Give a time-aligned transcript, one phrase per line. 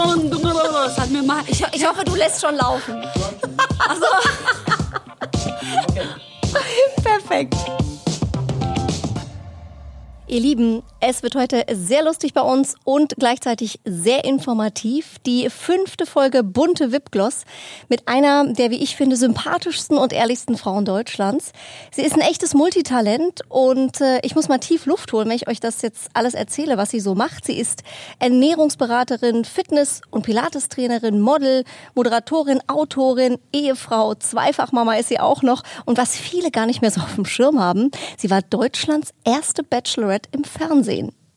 [0.00, 1.42] Hat mir mal.
[1.46, 3.04] Ich, ich hoffe, du lässt schon laufen.
[3.88, 4.04] Also,
[7.02, 7.54] Perfekt.
[10.26, 15.16] Ihr Lieben, es wird heute sehr lustig bei uns und gleichzeitig sehr informativ.
[15.24, 17.44] Die fünfte Folge Bunte Wipgloss
[17.88, 21.52] mit einer der, wie ich finde, sympathischsten und ehrlichsten Frauen Deutschlands.
[21.90, 25.48] Sie ist ein echtes Multitalent und äh, ich muss mal tief Luft holen, wenn ich
[25.48, 27.46] euch das jetzt alles erzähle, was sie so macht.
[27.46, 27.82] Sie ist
[28.18, 31.64] Ernährungsberaterin, Fitness- und Pilates-Trainerin, Model,
[31.94, 35.62] Moderatorin, Autorin, Ehefrau, Zweifachmama ist sie auch noch.
[35.86, 39.62] Und was viele gar nicht mehr so auf dem Schirm haben, sie war Deutschlands erste
[39.62, 40.89] Bachelorette im Fernsehen.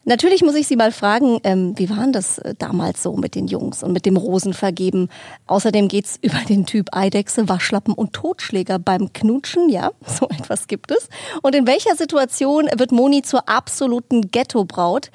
[0.06, 3.48] Natürlich muss ich Sie mal fragen, ähm, wie waren das äh, damals so mit den
[3.48, 5.10] Jungs und mit dem Rosenvergeben?
[5.48, 9.70] Außerdem geht's über den Typ Eidechse, Waschlappen und Totschläger beim Knutschen.
[9.70, 11.08] Ja, so etwas gibt es.
[11.42, 15.10] Und in welcher Situation wird Moni zur absoluten Ghetto-Braut?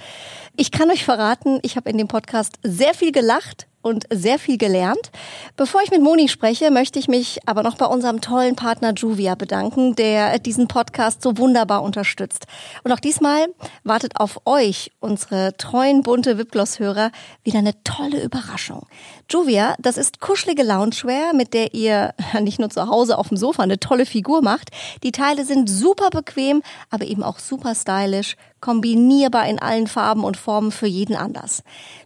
[0.57, 4.59] Ich kann euch verraten, ich habe in dem Podcast sehr viel gelacht, und sehr viel
[4.59, 5.11] gelernt.
[5.57, 9.35] Bevor ich mit Moni spreche, möchte ich mich aber noch bei unserem tollen Partner Juvia
[9.35, 12.47] bedanken, der diesen Podcast so wunderbar unterstützt.
[12.85, 13.47] Und auch diesmal
[13.85, 17.11] wartet auf euch, unsere treuen bunte Wipgloss-Hörer,
[17.45, 18.87] wieder eine tolle Überraschung.
[19.31, 23.63] Juvia, das ist kuschelige Loungewear, mit der ihr nicht nur zu Hause auf dem Sofa
[23.63, 24.71] eine tolle Figur macht.
[25.03, 30.37] Die Teile sind super bequem, aber eben auch super stylisch, kombinierbar in allen Farben und
[30.37, 31.63] Formen für jeden anders.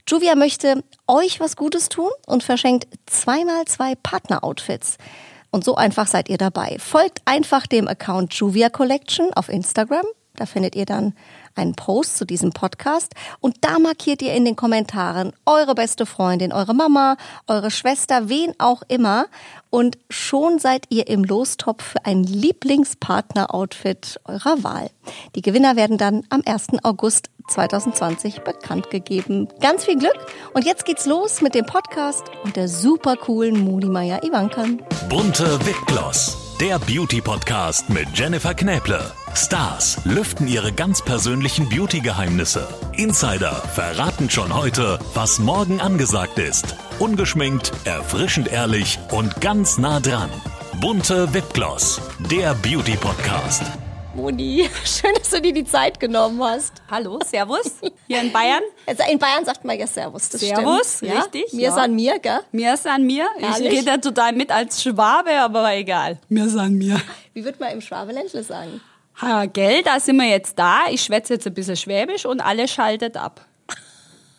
[0.09, 4.99] Juvia möchte euch was Gutes tun und verschenkt zweimal zwei Partner-Outfits.
[5.51, 6.77] Und so einfach seid ihr dabei.
[6.79, 10.07] Folgt einfach dem Account Juvia Collection auf Instagram.
[10.35, 11.15] Da findet ihr dann
[11.55, 16.53] einen Post zu diesem Podcast und da markiert ihr in den Kommentaren eure beste Freundin,
[16.53, 19.27] eure Mama, eure Schwester, wen auch immer
[19.71, 24.91] und schon seid ihr im Lostopf für ein Lieblingspartner-Outfit eurer Wahl.
[25.35, 26.85] Die Gewinner werden dann am 1.
[26.85, 29.49] August 2020 bekannt gegeben.
[29.61, 30.19] Ganz viel Glück
[30.55, 34.83] und jetzt geht's los mit dem Podcast und der super coolen Moni Meier Ivankan.
[35.09, 39.11] Bunte Wipgloss, der Beauty-Podcast mit Jennifer Knäble.
[39.35, 42.69] Stars lüften ihre ganz persönlichen Beauty-Geheimnisse.
[42.93, 46.77] Insider verraten schon heute, was morgen angesagt ist.
[47.01, 50.31] Ungeschminkt, erfrischend ehrlich und ganz nah dran.
[50.81, 53.65] Bunte Wipgloss, der Beauty-Podcast.
[54.15, 56.83] Moni, schön, dass du dir die Zeit genommen hast.
[56.91, 57.77] hallo, Servus.
[58.07, 58.63] Hier in Bayern.
[58.87, 61.13] Also in Bayern sagt man ja Servus, das Servus, stimmt.
[61.13, 61.21] Ja?
[61.21, 61.69] richtig, Mir ja.
[61.71, 62.41] ist an mir, gell?
[62.51, 63.27] Mir ist an mir.
[63.39, 63.87] Ich Ehrlich?
[63.87, 66.19] rede total mit als Schwabe, aber egal.
[66.29, 67.01] Mir ist an mir.
[67.33, 68.81] Wie wird man im Schwabeländle sagen?
[69.21, 70.81] Ha, gell, da sind wir jetzt da.
[70.91, 73.47] Ich schwätze jetzt ein bisschen Schwäbisch und alle schaltet ab.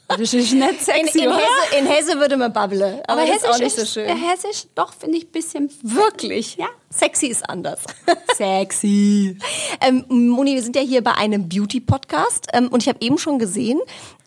[0.10, 1.38] Das ist nicht In, sexy, in, oder?
[1.38, 4.06] Hesse, in Hesse würde man babble, aber, das ist auch nicht so schön.
[4.06, 6.58] äh, Hessisch, doch, finde ich ein bisschen Wirklich?
[6.58, 6.68] Ja.
[6.92, 7.80] Sexy ist anders.
[8.36, 9.38] sexy.
[9.82, 13.40] ähm, Moni, wir sind ja hier bei einem Beauty-Podcast ähm, und ich habe eben schon
[13.40, 13.80] gesehen,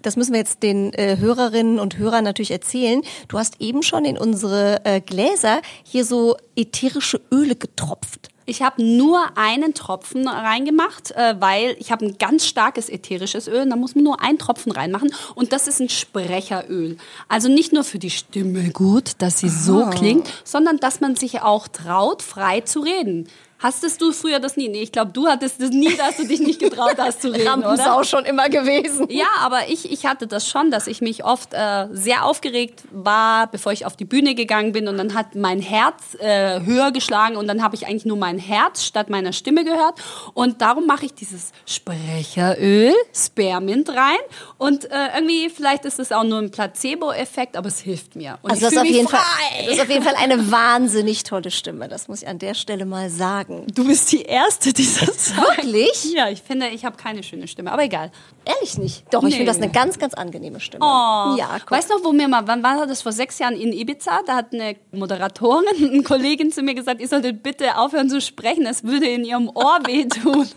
[0.02, 4.04] das müssen wir jetzt den äh, Hörerinnen und Hörern natürlich erzählen, du hast eben schon
[4.04, 8.28] in unsere äh, Gläser hier so ätherische Öle getropft.
[8.48, 13.62] Ich habe nur einen Tropfen reingemacht, äh, weil ich habe ein ganz starkes ätherisches Öl
[13.62, 16.96] und da muss man nur einen Tropfen reinmachen und das ist ein Sprecheröl.
[17.28, 21.42] Also nicht nur für die Stimme gut, dass sie so klingt, sondern dass man sich
[21.42, 23.28] auch traut, frei zu reden.
[23.58, 24.68] Hastest du früher das nie?
[24.68, 27.42] Nee, ich glaube, du hattest das nie, dass du dich nicht getraut hast zu reden,
[27.42, 27.52] oder?
[27.68, 29.06] Rampensau schon immer gewesen.
[29.10, 33.46] Ja, aber ich, ich hatte das schon, dass ich mich oft äh, sehr aufgeregt war,
[33.46, 37.36] bevor ich auf die Bühne gegangen bin und dann hat mein Herz äh, höher geschlagen
[37.36, 39.94] und dann habe ich eigentlich nur mein Herz statt meiner Stimme gehört
[40.34, 44.18] und darum mache ich dieses Sprecheröl, Spearmint rein
[44.58, 48.38] und äh, irgendwie, vielleicht ist es auch nur ein Placebo-Effekt, aber es hilft mir.
[48.42, 49.64] Und Also das auf jeden Fall, frei.
[49.64, 51.88] das ist auf jeden Fall eine wahnsinnig tolle Stimme.
[51.88, 53.45] Das muss ich an der Stelle mal sagen.
[53.72, 55.64] Du bist die Erste, die das sagt.
[55.64, 56.12] Wirklich?
[56.14, 58.10] Ja, ich finde, ich habe keine schöne Stimme, aber egal.
[58.48, 59.04] Ehrlich nicht.
[59.12, 59.36] Doch, ich Nee.
[59.38, 60.84] finde das eine ganz, ganz angenehme Stimme.
[60.84, 61.72] Oh, Ja, guck.
[61.72, 64.20] weißt du noch, wo mir mal, wann war das vor sechs Jahren in Ibiza?
[64.24, 68.64] Da hat eine Moderatorin, eine Kollegin zu mir gesagt, ihr solltet bitte aufhören zu sprechen,
[68.66, 70.48] es würde in ihrem Ohr wehtun.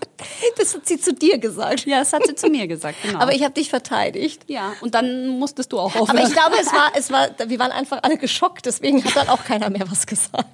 [0.57, 1.85] das hat sie zu dir gesagt.
[1.87, 3.19] ja, das hat sie zu mir gesagt, genau.
[3.19, 4.43] Aber ich habe dich verteidigt.
[4.47, 6.17] ja, und dann musstest du auch aufhören.
[6.19, 9.29] Aber ich glaube, es war, es war, wir waren einfach alle geschockt, deswegen hat dann
[9.29, 10.45] auch keiner mehr was gesagt.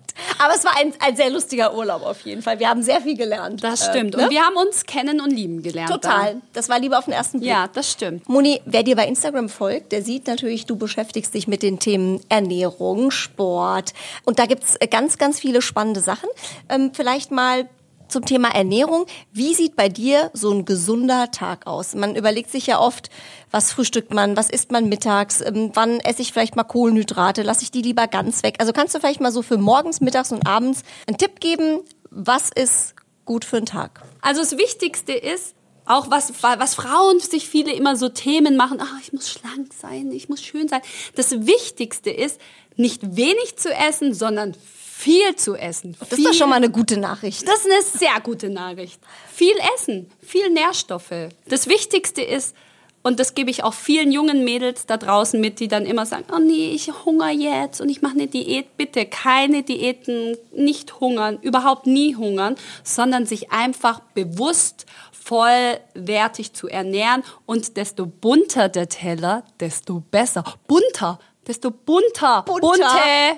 [0.42, 2.60] Aber es war ein, ein sehr lustiger Urlaub auf jeden Fall.
[2.60, 3.62] Wir haben sehr viel gelernt.
[3.62, 4.16] das Äh, stimmt.
[4.16, 4.24] ne?
[4.24, 5.92] Und wir haben uns kennen und lieben gelernt.
[5.92, 6.38] Total.
[6.54, 7.42] Das war lieber auf den ersten Dann.
[7.42, 7.50] Blick.
[7.50, 8.28] Ja, das stimmt.
[8.30, 12.22] Moni, wer dir bei Instagram folgt, der sieht natürlich, du beschäftigst dich mit den Themen
[12.30, 13.94] Ernährung, Sport.
[14.26, 16.30] Und da gibt's äh, ganz, ganz viele spannende Sachen.
[16.70, 17.68] Ähm, vielleicht mal
[18.08, 19.06] zum Thema Ernährung.
[19.32, 21.96] Wie sieht bei dir so ein gesunder Tag aus?
[21.96, 23.10] Man überlegt sich ja oft,
[23.52, 27.64] was frühstückt man, was isst man mittags, ähm, wann esse ich vielleicht mal Kohlenhydrate, lasse
[27.64, 28.56] ich die lieber ganz weg.
[28.60, 32.50] Also kannst du vielleicht mal so für morgens, mittags und abends einen Tipp geben, was
[32.54, 32.96] ist
[33.26, 34.04] gut für einen Tag?
[34.22, 35.56] Also das Wichtigste ist,
[35.86, 40.12] Auch was, was Frauen sich viele immer so Themen machen, ach, ich muss schlank sein,
[40.12, 40.82] ich muss schön sein.
[41.16, 42.40] Das Wichtigste ist,
[42.76, 44.56] nicht wenig zu essen, sondern
[44.98, 45.96] viel zu essen.
[46.00, 47.48] Das ist doch schon mal eine gute Nachricht.
[47.48, 49.00] Das ist eine sehr gute Nachricht.
[49.32, 51.30] Viel essen, viel Nährstoffe.
[51.48, 52.56] Das Wichtigste ist,
[53.04, 56.26] und das gebe ich auch vielen jungen Mädels da draußen mit, die dann immer sagen,
[56.34, 58.78] oh nee, ich hungere jetzt und ich mache eine Diät.
[58.78, 64.88] Bitte keine Diäten, nicht hungern, überhaupt nie hungern, sondern sich einfach bewusst
[65.26, 67.24] vollwertig zu ernähren.
[67.46, 70.44] Und desto bunter der Teller, desto besser.
[70.68, 72.44] Bunter, desto bunter.
[72.44, 72.62] Bunter.
[72.62, 72.86] Bunte.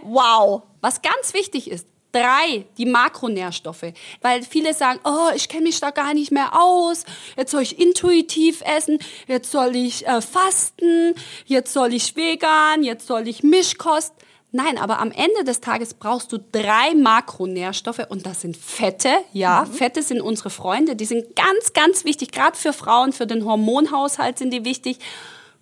[0.03, 0.63] Wow.
[0.81, 3.93] Was ganz wichtig ist, Drei, die Makronährstoffe.
[4.21, 7.03] Weil viele sagen, oh, ich kenne mich da gar nicht mehr aus.
[7.35, 8.97] Jetzt soll ich intuitiv essen,
[9.27, 14.13] jetzt soll ich äh, fasten, jetzt soll ich vegan, jetzt soll ich Mischkost.
[14.51, 19.09] Nein, aber am Ende des Tages brauchst du drei Makronährstoffe und das sind Fette.
[19.33, 19.73] Ja, mhm.
[19.73, 20.95] Fette sind unsere Freunde.
[20.95, 22.31] Die sind ganz, ganz wichtig.
[22.31, 24.99] Gerade für Frauen, für den Hormonhaushalt sind die wichtig.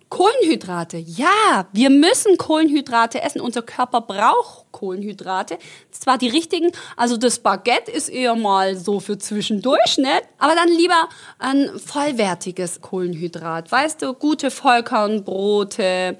[0.08, 0.98] Kohlenhydrate.
[0.98, 3.40] Ja, wir müssen Kohlenhydrate essen.
[3.40, 5.58] Unser Körper braucht Kohlenhydrate.
[5.90, 10.20] Zwar die richtigen, also das Baguette ist eher mal so für zwischendurch, ne?
[10.38, 11.08] Aber dann lieber
[11.40, 13.72] ein vollwertiges Kohlenhydrat.
[13.72, 16.18] Weißt du, gute Vollkornbrote,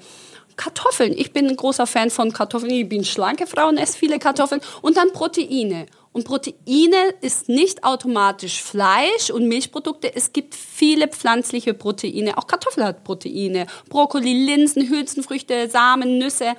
[0.57, 1.13] Kartoffeln.
[1.15, 2.71] Ich bin ein großer Fan von Kartoffeln.
[2.71, 4.61] Ich bin schlanke Frau und esse viele Kartoffeln.
[4.81, 5.85] Und dann Proteine.
[6.11, 10.15] Und Proteine ist nicht automatisch Fleisch und Milchprodukte.
[10.15, 12.37] Es gibt viele pflanzliche Proteine.
[12.39, 13.67] Auch Kartoffel hat Proteine.
[13.87, 16.55] Brokkoli, Linsen, Hülsenfrüchte, Samen, Nüsse.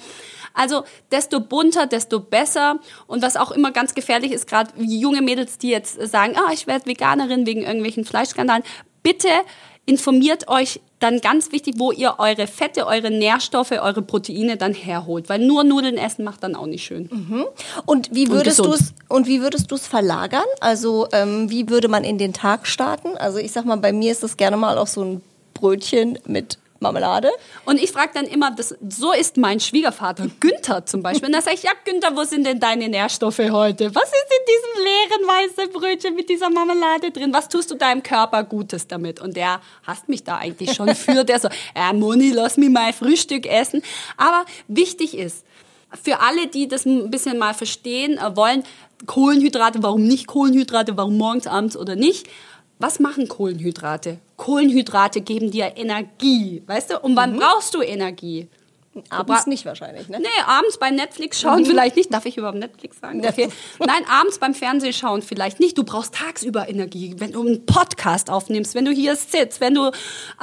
[0.54, 2.78] Also desto bunter, desto besser.
[3.08, 6.68] Und was auch immer ganz gefährlich ist, gerade junge Mädels, die jetzt sagen, ah, ich
[6.68, 8.62] werde Veganerin wegen irgendwelchen Fleischskandalen.
[9.02, 9.28] Bitte
[9.88, 15.30] informiert euch dann ganz wichtig, wo ihr eure Fette, eure Nährstoffe, eure Proteine dann herholt,
[15.30, 17.08] weil nur Nudeln essen macht dann auch nicht schön.
[17.10, 17.46] Mhm.
[17.86, 20.44] Und wie würdest du es und wie würdest du es verlagern?
[20.60, 23.16] Also ähm, wie würde man in den Tag starten?
[23.16, 25.22] Also ich sag mal, bei mir ist das gerne mal auch so ein
[25.54, 27.30] Brötchen mit Marmelade.
[27.64, 31.26] Und ich frage dann immer, das, so ist mein Schwiegervater, Günther zum Beispiel.
[31.26, 33.94] Und dann sage ich, ja Günther, wo sind denn deine Nährstoffe heute?
[33.94, 37.32] Was ist in diesem leeren weißen Brötchen mit dieser Marmelade drin?
[37.32, 39.20] Was tust du deinem Körper Gutes damit?
[39.20, 41.24] Und der hasst mich da eigentlich schon für.
[41.24, 43.82] Der so, ja Moni, lass mich mal Frühstück essen.
[44.16, 45.44] Aber wichtig ist,
[46.02, 48.62] für alle, die das ein bisschen mal verstehen äh, wollen,
[49.06, 52.28] Kohlenhydrate, warum nicht Kohlenhydrate, warum morgens, abends oder nicht,
[52.78, 54.18] was machen Kohlenhydrate?
[54.36, 57.00] Kohlenhydrate geben dir Energie, weißt du?
[57.00, 57.38] Und wann mhm.
[57.38, 58.48] brauchst du Energie?
[59.10, 60.18] Abends nicht wahrscheinlich, ne?
[60.18, 61.66] Nee, abends beim Netflix schauen mhm.
[61.66, 62.12] vielleicht nicht.
[62.12, 63.24] Darf ich überhaupt Netflix sagen?
[63.24, 63.48] Okay.
[63.78, 65.78] Nein, abends beim Fernsehen schauen vielleicht nicht.
[65.78, 67.14] Du brauchst tagsüber Energie.
[67.18, 69.90] Wenn du einen Podcast aufnimmst, wenn du hier sitzt, wenn du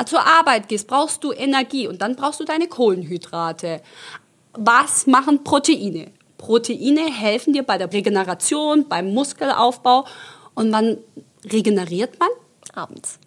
[0.06, 1.88] zur Arbeit gehst, brauchst du Energie.
[1.88, 3.82] Und dann brauchst du deine Kohlenhydrate.
[4.54, 6.12] Was machen Proteine?
[6.38, 10.06] Proteine helfen dir bei der Regeneration, beim Muskelaufbau.
[10.54, 10.98] Und wann
[11.52, 12.30] regeneriert man?
[12.74, 13.20] Abends.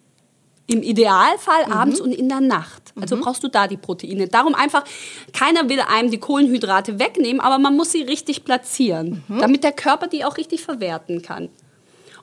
[0.67, 1.73] Im Idealfall mhm.
[1.73, 2.93] abends und in der Nacht.
[2.99, 3.21] Also mhm.
[3.21, 4.27] brauchst du da die Proteine.
[4.27, 4.83] Darum einfach,
[5.33, 9.39] keiner will einem die Kohlenhydrate wegnehmen, aber man muss sie richtig platzieren, mhm.
[9.39, 11.49] damit der Körper die auch richtig verwerten kann.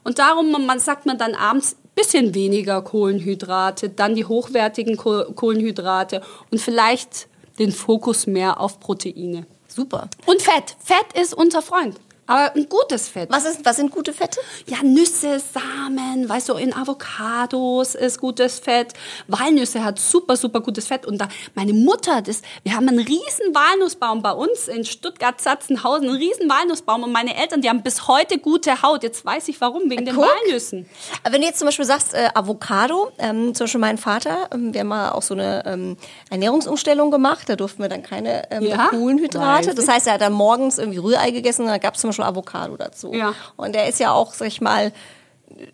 [0.04, 6.20] Und darum man sagt man dann abends bisschen weniger Kohlenhydrate, dann die hochwertigen Kohlenhydrate
[6.52, 7.26] und vielleicht
[7.58, 9.46] den Fokus mehr auf Proteine.
[9.66, 10.08] Super.
[10.26, 10.76] Und Fett.
[10.78, 11.96] Fett ist unser Freund.
[12.26, 13.31] Aber ein gutes Fett.
[13.31, 14.40] Was, ist, was sind gute Fette?
[14.67, 18.94] Ja, Nüsse, Samen, weißt du, in Avocados ist gutes Fett.
[19.28, 21.06] Walnüsse hat super, super gutes Fett.
[21.06, 26.19] Und da, meine Mutter, das, wir haben einen riesen Walnussbaum bei uns in Stuttgart-Satzenhausen, einen
[26.19, 27.05] riesen Walnussbaum.
[27.05, 29.05] Und meine Eltern, die haben bis heute gute Haut.
[29.05, 30.15] Jetzt weiß ich warum, wegen Guck.
[30.15, 30.86] den Walnüssen.
[31.22, 34.74] Aber wenn du jetzt zum Beispiel sagst, äh, Avocado, ähm, zum Beispiel mein Vater, ähm,
[34.74, 35.96] wir haben mal auch so eine ähm,
[36.31, 37.48] Ernährungsumstellung gemacht.
[37.48, 39.74] Da durften wir dann keine ähm, ja, Kohlenhydrate.
[39.74, 42.16] Das heißt, er hat dann morgens irgendwie Rührei gegessen und da gab es zum Beispiel
[42.25, 43.13] Avocado dazu.
[43.13, 43.35] Ja.
[43.56, 44.93] Und der ist ja auch, sag ich mal,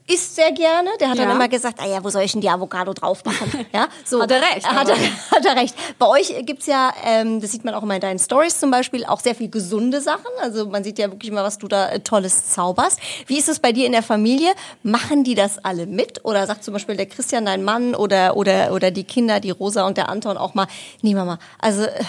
[0.06, 0.90] isst sehr gerne.
[1.00, 1.24] Der hat ja.
[1.24, 3.50] dann immer gesagt, ah ja, wo soll ich denn die Avocado drauf machen?
[3.72, 4.20] Ja, so.
[4.20, 4.68] hat er recht.
[4.68, 4.96] Hat er,
[5.30, 5.74] hat er recht.
[5.98, 9.04] Bei euch gibt's ja, ähm, das sieht man auch immer in deinen Stories zum Beispiel,
[9.06, 10.26] auch sehr viel gesunde Sachen.
[10.42, 12.98] Also man sieht ja wirklich immer, was du da äh, Tolles zauberst.
[13.26, 14.52] Wie ist es bei dir in der Familie?
[14.82, 16.24] Machen die das alle mit?
[16.24, 19.86] Oder sagt zum Beispiel der Christian, dein Mann, oder, oder, oder die Kinder, die Rosa
[19.86, 20.66] und der Anton auch mal,
[21.00, 22.04] nee Mama, also äh,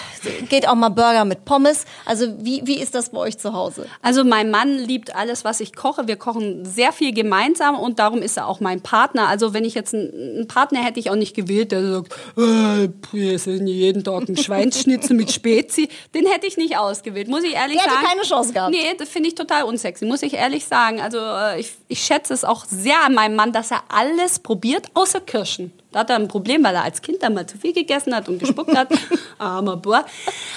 [0.48, 1.86] geht auch mal Burger mit Pommes.
[2.04, 3.86] Also wie, wie ist das bei euch zu Hause?
[4.02, 6.06] Also mein Mann liebt alles, was ich koche.
[6.08, 9.28] Wir kochen sehr viel gemeinsam gemeinsam und darum ist er auch mein Partner.
[9.28, 13.38] Also wenn ich jetzt einen, Partner hätte ich auch nicht gewählt, der sagt, äh, wir
[13.38, 17.78] sind jeden Tag ein Schweinsschnitzel mit Spezi, den hätte ich nicht ausgewählt, muss ich ehrlich
[17.78, 17.96] der sagen.
[17.96, 18.70] Hätte keine Chance gehabt.
[18.70, 21.00] Nee, das finde ich total unsexy, muss ich ehrlich sagen.
[21.00, 24.88] Also äh, ich, ich schätze es auch sehr an meinem Mann, dass er alles probiert,
[24.94, 25.72] außer Kirschen.
[25.94, 28.28] Da hat er ein Problem, weil er als Kind dann mal zu viel gegessen hat
[28.28, 28.88] und gespuckt hat.
[29.38, 30.04] Armer Boah.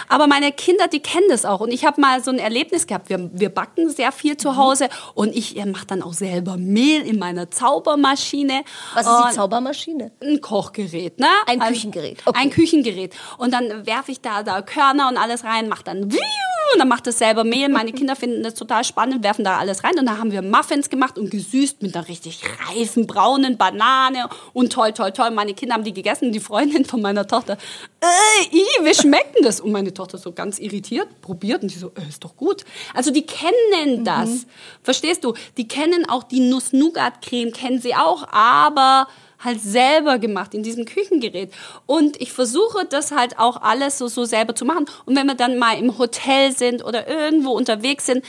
[0.09, 1.59] Aber meine Kinder, die kennen das auch.
[1.59, 3.09] Und ich habe mal so ein Erlebnis gehabt.
[3.09, 7.19] Wir, wir backen sehr viel zu Hause und ich mache dann auch selber Mehl in
[7.19, 8.63] meiner Zaubermaschine.
[8.95, 10.11] Was ist die Zaubermaschine?
[10.21, 11.27] ein Kochgerät, ne?
[11.45, 12.39] Ein Also Küchengerät, okay.
[12.41, 13.15] Ein Küchengerät.
[13.37, 16.09] Und dann werfe ich da, da Körner und alles rein, mach dann
[16.73, 17.69] und dann macht es selber Mehl.
[17.69, 19.97] Meine Kinder finden das total spannend, werfen da alles rein.
[19.97, 24.29] Und dann haben wir Muffins gemacht und gesüßt mit einer richtig reifen, braunen Banane.
[24.53, 25.31] Und toll, toll, toll.
[25.31, 26.31] Meine Kinder haben die gegessen.
[26.31, 27.57] Die Freundin von meiner Tochter,
[28.01, 29.59] äh, i, wie schmeckt denn das?
[29.59, 32.63] Und meine Tochter so ganz irritiert, probiert und die so, äh, ist doch gut.
[32.93, 34.45] Also die kennen das.
[34.83, 35.33] Verstehst du?
[35.57, 39.07] Die kennen auch die Nuss-Nougat-Creme, kennen sie auch, aber
[39.39, 41.51] halt selber gemacht in diesem Küchengerät.
[41.85, 44.85] Und ich versuche das halt auch alles so, so selber zu machen.
[45.05, 48.23] Und wenn wir dann mal im Hotel sind oder irgendwo unterwegs sind,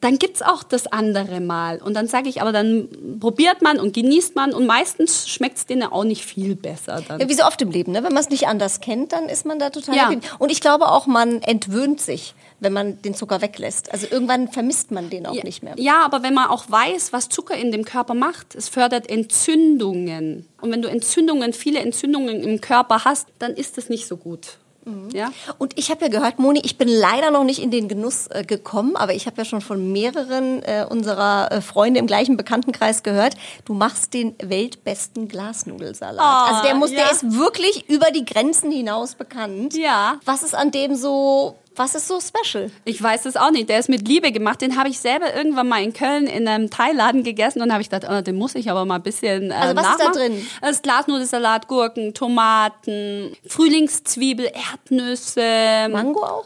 [0.00, 1.80] dann gibt's auch das andere Mal.
[1.80, 5.84] Und dann sage ich, aber dann probiert man und genießt man und meistens schmeckt's denen
[5.84, 7.02] auch nicht viel besser.
[7.08, 7.20] Dann.
[7.20, 8.04] Ja, wie so oft im Leben, ne?
[8.04, 10.10] wenn man es nicht anders kennt, dann ist man da total Ja.
[10.10, 10.20] happy.
[10.38, 13.92] Und ich glaube auch, man entwöhnt sich, wenn man den Zucker weglässt.
[13.92, 15.74] Also irgendwann vermisst man den auch nicht mehr.
[15.76, 20.48] Ja, aber wenn man auch weiß, was Zucker in dem Körper macht, es fördert Entzündungen.
[20.60, 24.58] Und wenn du Entzündungen, viele Entzündungen im Körper hast, dann ist es nicht so gut.
[24.84, 25.10] Mhm.
[25.12, 25.30] Ja?
[25.58, 28.44] Und ich habe ja gehört, Moni, ich bin leider noch nicht in den Genuss äh,
[28.44, 33.02] gekommen, aber ich habe ja schon von mehreren äh, unserer äh, Freunde im gleichen Bekanntenkreis
[33.02, 36.20] gehört, du machst den weltbesten Glasnudelsalat.
[36.20, 37.10] Oh, also der muss, der ja.
[37.10, 39.74] ist wirklich über die Grenzen hinaus bekannt.
[39.74, 40.18] Ja.
[40.24, 42.70] Was ist an dem so, was ist so special?
[42.84, 43.68] Ich weiß es auch nicht.
[43.68, 44.60] Der ist mit Liebe gemacht.
[44.60, 47.90] Den habe ich selber irgendwann mal in Köln in einem Thailaden gegessen und habe ich
[47.90, 50.12] gedacht, oh, den muss ich aber mal ein bisschen äh, Also was ist da nachmachen.
[50.32, 50.46] drin?
[50.60, 55.88] Das ist Glasnudelsalat, Gurken, Tomaten, Frühlingszwiebel, Erdnüsse.
[55.90, 56.44] Mango auch?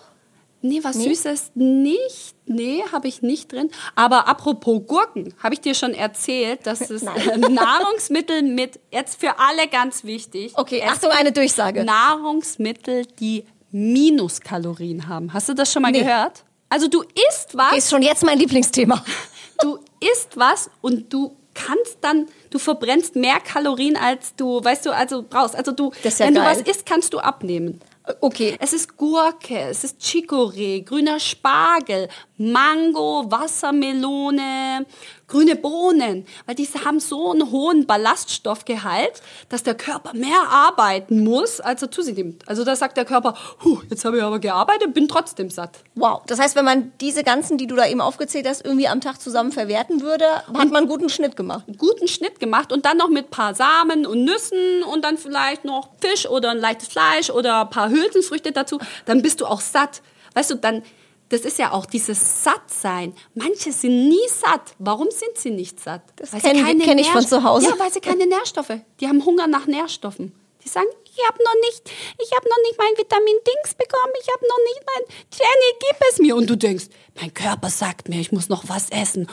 [0.60, 2.34] Nee, was Süßes nicht.
[2.46, 3.70] Nee, habe ich nicht drin.
[3.94, 9.38] Aber apropos Gurken, habe ich dir schon erzählt, dass es äh, Nahrungsmittel mit, jetzt für
[9.38, 10.52] alle ganz wichtig.
[10.56, 11.84] Okay, Achtung, eine Durchsage.
[11.84, 15.32] Nahrungsmittel, die Minuskalorien haben.
[15.32, 16.00] Hast du das schon mal Nee.
[16.00, 16.44] gehört?
[16.70, 19.02] Also du isst was, Ist schon jetzt mein Lieblingsthema.
[19.62, 24.90] du isst was und du kannst dann, du verbrennst mehr Kalorien als du, weißt du,
[24.94, 25.56] also brauchst.
[25.56, 26.54] Also du, ja wenn geil.
[26.54, 27.80] du was isst, kannst du abnehmen.
[28.20, 28.56] Okay.
[28.60, 34.86] Es ist Gurke, es ist Chicorée, grüner Spargel, Mango, Wassermelone,
[35.26, 41.60] grüne Bohnen, weil diese haben so einen hohen Ballaststoffgehalt, dass der Körper mehr arbeiten muss,
[41.60, 42.48] als er zu sich nimmt.
[42.48, 43.34] Also da sagt der Körper,
[43.64, 45.80] huh, jetzt habe ich aber gearbeitet, bin trotzdem satt.
[45.94, 46.22] Wow.
[46.26, 49.20] Das heißt, wenn man diese ganzen, die du da eben aufgezählt hast, irgendwie am Tag
[49.20, 51.64] zusammen verwerten würde, hat man einen guten Schnitt gemacht.
[51.66, 55.64] Einen guten Schnitt gemacht und dann noch mit paar Samen und Nüssen und dann vielleicht
[55.64, 59.60] noch Fisch oder ein leichtes Fleisch oder ein paar Hülsenfrüchte dazu, dann bist du auch
[59.60, 60.02] satt.
[60.34, 60.82] Weißt du, dann
[61.30, 63.12] das ist ja auch dieses Sattsein.
[63.34, 64.74] Manche sind nie satt.
[64.78, 66.00] Warum sind sie nicht satt?
[66.16, 67.68] Das Weil sie kenn- ich von zu Hause.
[67.68, 68.72] Ja, weil sie keine Nährstoffe.
[69.00, 70.32] Die haben Hunger nach Nährstoffen.
[70.64, 71.90] Die sagen, ich habe noch nicht,
[72.22, 76.08] ich habe noch nicht mein Vitamin Dings bekommen, ich habe noch nicht mein Jenny, gib
[76.10, 76.34] es mir.
[76.36, 76.86] Und du denkst,
[77.20, 79.28] mein Körper sagt mir, ich muss noch was essen.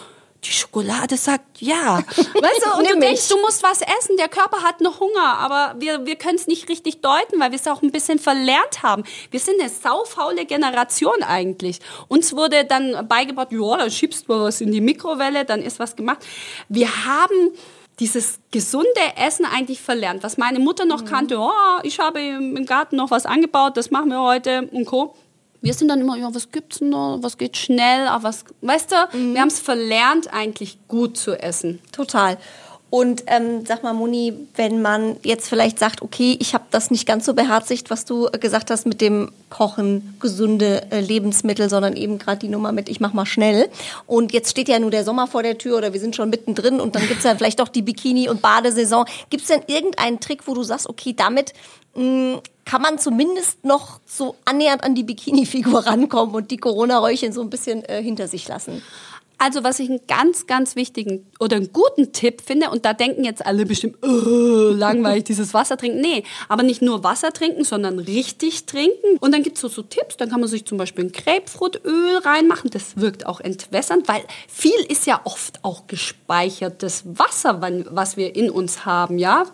[0.45, 1.97] Die Schokolade sagt ja.
[2.17, 4.17] Weißt du, und du denkst, du musst was essen.
[4.17, 7.59] Der Körper hat noch Hunger, aber wir, wir können es nicht richtig deuten, weil wir
[7.59, 9.03] es auch ein bisschen verlernt haben.
[9.31, 11.79] Wir sind eine saufaule Generation eigentlich.
[12.07, 15.95] Uns wurde dann beigebracht, ja, dann schiebst du was in die Mikrowelle, dann ist was
[15.95, 16.25] gemacht.
[16.69, 17.51] Wir haben
[17.99, 21.39] dieses gesunde Essen eigentlich verlernt, was meine Mutter noch kannte.
[21.39, 21.51] Oh,
[21.83, 25.15] ich habe im im Garten noch was angebaut, das machen wir heute und Co.
[25.65, 27.17] Wir sind dann immer, ja, was gibt's denn noch?
[27.21, 28.07] Was geht schnell?
[28.07, 28.95] Aber was, weißt du,
[29.33, 31.79] wir haben es verlernt, eigentlich gut zu essen.
[31.91, 32.37] Total.
[32.95, 37.05] Und ähm, sag mal, Moni, wenn man jetzt vielleicht sagt, okay, ich habe das nicht
[37.05, 41.97] ganz so beherzigt, was du äh, gesagt hast mit dem Kochen, gesunde äh, Lebensmittel, sondern
[41.97, 43.67] eben gerade die Nummer mit, ich mach mal schnell.
[44.07, 46.79] Und jetzt steht ja nur der Sommer vor der Tür oder wir sind schon mittendrin
[46.79, 49.03] und dann gibt's ja vielleicht doch die Bikini- und Badesaison.
[49.29, 51.51] Gibt's denn irgendeinen Trick, wo du sagst, okay, damit
[51.95, 57.41] mh, kann man zumindest noch so annähernd an die Bikini-Figur rankommen und die Corona-Räuchchen so
[57.41, 58.81] ein bisschen äh, hinter sich lassen?
[59.37, 63.23] Also was ich einen ganz, ganz wichtigen oder einen guten Tipp finde, und da denken
[63.23, 66.01] jetzt alle bestimmt, oh, langweilig dieses Wasser trinken.
[66.01, 69.17] Nee, aber nicht nur Wasser trinken, sondern richtig trinken.
[69.19, 72.69] Und dann gibt's so, so Tipps, dann kann man sich zum Beispiel ein Grapefruitöl reinmachen.
[72.69, 78.49] Das wirkt auch entwässernd, weil viel ist ja oft auch gespeichertes Wasser, was wir in
[78.49, 79.45] uns haben, ja.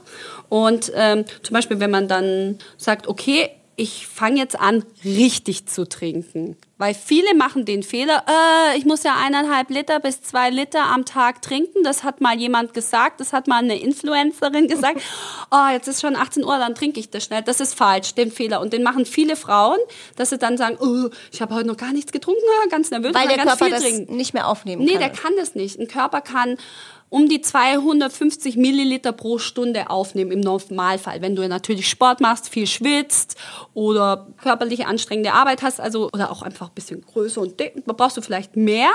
[0.50, 3.50] Und ähm, zum Beispiel, wenn man dann sagt, okay,
[3.82, 6.56] ich fange jetzt an, richtig zu trinken.
[6.78, 11.06] Weil viele machen den Fehler, äh, ich muss ja eineinhalb Liter bis zwei Liter am
[11.06, 11.84] Tag trinken.
[11.84, 15.02] Das hat mal jemand gesagt, das hat mal eine Influencerin gesagt.
[15.54, 17.42] Oh, jetzt ist schon 18 Uhr, dann trinke ich das schnell.
[17.42, 18.62] Das ist falsch, den Fehler.
[18.62, 19.78] Und den machen viele Frauen,
[20.16, 23.28] dass sie dann sagen, oh, ich habe heute noch gar nichts getrunken, ganz nervös, Weil
[23.28, 24.16] der ganz Körper das trinken.
[24.16, 25.00] nicht mehr aufnehmen Nee, kann.
[25.02, 25.78] der kann das nicht.
[25.78, 26.56] Ein Körper kann
[27.12, 31.22] um die 250 Milliliter pro Stunde aufnehmen im Normalfall.
[31.22, 33.36] Wenn du natürlich Sport machst, viel schwitzt
[33.74, 38.16] oder körperliche anstrengende Arbeit hast, also oder auch einfach ein bisschen größer und dick, brauchst
[38.16, 38.90] du vielleicht mehr.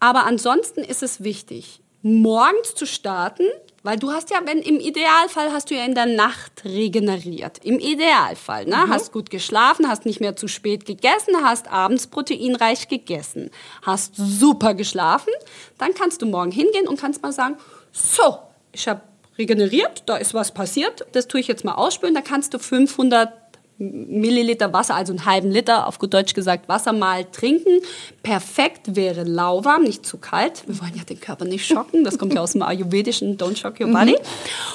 [0.00, 3.44] Aber ansonsten ist es wichtig, morgens zu starten,
[3.88, 7.64] weil du hast ja, wenn im Idealfall hast du ja in der Nacht regeneriert.
[7.64, 8.86] Im Idealfall, ne?
[8.90, 14.74] Hast gut geschlafen, hast nicht mehr zu spät gegessen, hast abends proteinreich gegessen, hast super
[14.74, 15.32] geschlafen,
[15.78, 17.56] dann kannst du morgen hingehen und kannst mal sagen,
[17.90, 18.36] so,
[18.72, 19.00] ich habe
[19.38, 23.47] regeneriert, da ist was passiert, das tue ich jetzt mal ausspülen, da kannst du 500
[23.78, 27.80] Milliliter Wasser, also einen halben Liter, auf gut Deutsch gesagt, Wasser mal trinken.
[28.24, 30.64] Perfekt wäre lauwarm, nicht zu kalt.
[30.66, 32.02] Wir wollen ja den Körper nicht schocken.
[32.02, 34.16] Das kommt ja aus dem ayurvedischen Don't Shock Your Body.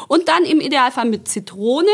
[0.07, 1.89] Und dann im Idealfall mit Zitrone.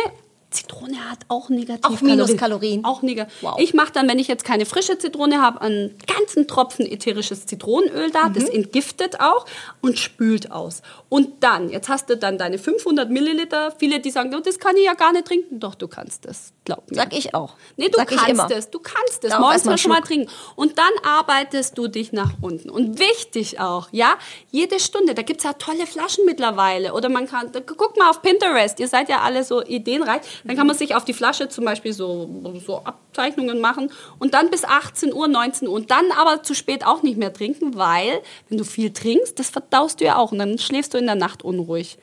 [0.52, 2.84] Zitrone hat auch negativ Auch Minuskalorien.
[2.84, 3.34] Auch negativ.
[3.42, 3.60] Wow.
[3.60, 8.10] Ich mache dann, wenn ich jetzt keine frische Zitrone habe, einen ganzen Tropfen ätherisches Zitronenöl
[8.10, 8.30] da.
[8.30, 9.46] Das entgiftet auch
[9.82, 10.82] und spült aus.
[11.08, 13.74] Und dann, jetzt hast du dann deine 500 Milliliter.
[13.78, 15.60] Viele, die sagen, "Oh, das kann ich ja gar nicht trinken.
[15.60, 16.52] Doch, du kannst es.
[16.66, 16.96] Glaub mir.
[16.96, 17.54] Sag ich auch.
[17.78, 18.70] Nee, du Sag kannst es.
[18.70, 19.38] Du kannst es.
[19.38, 20.32] Morgens mal schon mal trinken.
[20.56, 22.70] Und dann arbeitest du dich nach unten.
[22.70, 24.18] Und wichtig auch, ja,
[24.52, 25.14] jede Stunde.
[25.14, 26.94] Da gibt's ja tolle Flaschen mittlerweile.
[26.94, 28.80] Oder man kann, guck mal auf Pinterest.
[28.80, 30.22] Ihr seid ja alle so ideenreich.
[30.44, 32.30] Dann kann man sich auf die Flasche zum Beispiel so,
[32.66, 33.92] so Abzeichnungen machen.
[34.20, 35.74] Und dann bis 18 Uhr, 19 Uhr.
[35.74, 39.50] Und dann aber zu spät auch nicht mehr trinken, weil, wenn du viel trinkst, das
[39.50, 40.32] verdaust du ja auch.
[40.32, 41.98] Und dann schläfst du in der Nacht unruhig.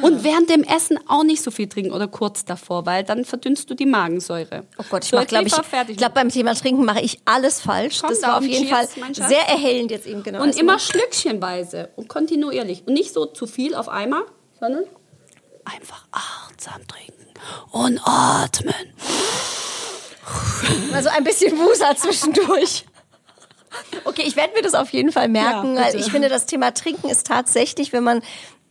[0.00, 3.68] Und während dem Essen auch nicht so viel trinken oder kurz davor, weil dann verdünnst
[3.68, 4.64] du die Magensäure.
[4.78, 5.54] Oh Gott, ich So, glaube ich,
[5.88, 8.00] ich glaube beim Thema Trinken mache ich alles falsch.
[8.00, 10.42] Komm, das war auf jeden Fall sehr erhellend jetzt eben genau.
[10.42, 12.84] Und immer schlückchenweise und kontinuierlich.
[12.86, 14.22] Und nicht so zu viel auf einmal,
[14.58, 14.84] sondern
[15.64, 17.31] einfach achtsam trinken
[17.70, 18.74] und atmen.
[20.92, 22.84] Also ein bisschen Wusa zwischendurch.
[24.04, 25.76] Okay, ich werde mir das auf jeden Fall merken.
[25.76, 28.22] Ja, ich finde, das Thema Trinken ist tatsächlich, wenn man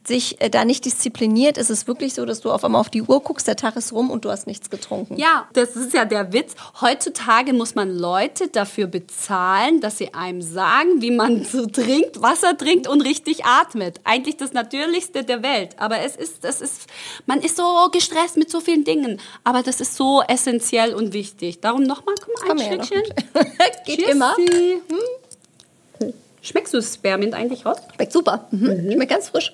[0.04, 3.04] sich äh, da nicht diszipliniert, ist es wirklich so, dass du auf einmal auf die
[3.04, 5.18] Uhr guckst, der Tag ist rum und du hast nichts getrunken.
[5.18, 6.56] Ja, das ist ja der Witz.
[6.82, 12.58] Heutzutage muss man Leute dafür bezahlen, dass sie einem sagen, wie man so trinkt, Wasser
[12.58, 14.02] trinkt und richtig atmet.
[14.04, 15.76] Eigentlich das Natürlichste der Welt.
[15.78, 16.88] Aber es ist, das ist,
[17.26, 19.20] man ist so gestresst mit so vielen Dingen.
[19.44, 21.62] Aber das ist so essentiell und wichtig.
[21.62, 22.84] Darum nochmal, mal, Komm ein her.
[22.84, 23.14] Stückchen.
[23.86, 24.12] Geht Tschüssi.
[24.12, 24.36] immer.
[24.36, 26.14] Hm?
[26.42, 27.78] Schmeckst du das Spearmint eigentlich raus?
[27.96, 28.48] Schmeckt super.
[28.52, 28.92] Mhm.
[28.94, 29.54] Schmeckt ganz frisch.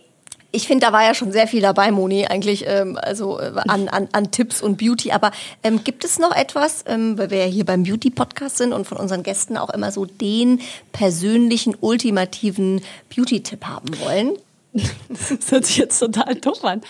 [0.51, 3.89] Ich finde, da war ja schon sehr viel dabei, Moni, eigentlich, ähm, also äh, an,
[3.89, 5.11] an, an Tipps und Beauty.
[5.11, 5.31] Aber
[5.61, 8.97] ähm, gibt es noch etwas, ähm, weil wir ja hier beim Beauty-Podcast sind und von
[8.97, 10.61] unseren Gästen auch immer so den
[10.93, 12.81] persönlichen, ultimativen
[13.15, 14.33] Beauty-Tipp haben wollen?
[15.09, 16.81] Das hört sich jetzt total doof an.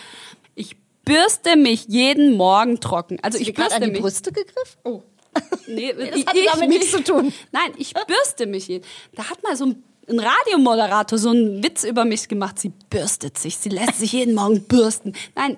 [0.56, 3.18] Ich bürste mich jeden Morgen trocken.
[3.22, 4.02] Also ich bürste an die mich.
[4.02, 4.78] Brüste gegriffen?
[4.84, 5.02] Oh.
[5.68, 7.32] Nee, das ich- hatte ich damit nichts zu tun.
[7.52, 8.84] Nein, ich bürste mich jeden.
[9.16, 12.60] Da hat mal so ein, ein Radiomoderator so einen Witz über mich gemacht.
[12.60, 13.58] Sie bürstet sich.
[13.58, 15.14] Sie lässt sich jeden Morgen bürsten.
[15.36, 15.58] Nein,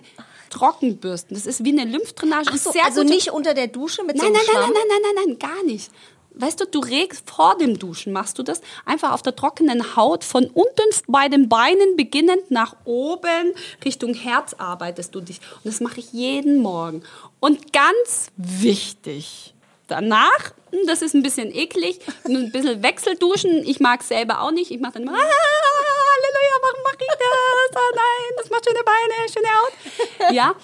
[0.50, 1.36] trocken bürsten.
[1.36, 2.58] Das ist wie eine Lymphdrainage.
[2.58, 5.14] So, also nicht unter der Dusche mit so Nein, einem nein, nein, nein, nein, nein,
[5.16, 5.92] nein, nein, gar nicht.
[6.36, 10.24] Weißt du, du regst vor dem Duschen, machst du das einfach auf der trockenen Haut
[10.24, 15.42] von unten bei den Beinen beginnend nach oben Richtung Herz arbeitest du dich.
[15.58, 17.04] Und das mache ich jeden Morgen.
[17.42, 19.54] Und ganz wichtig,
[19.88, 20.54] danach,
[20.88, 23.64] das ist ein bisschen eklig, ein bisschen Wechselduschen.
[23.66, 24.72] Ich mag es selber auch nicht.
[24.72, 27.78] Ich mache dann immer, ah, Halleluja, warum mache ich das?
[27.78, 30.34] Ah, nein, das macht schöne Beine, schöne Haut.
[30.34, 30.56] Ja,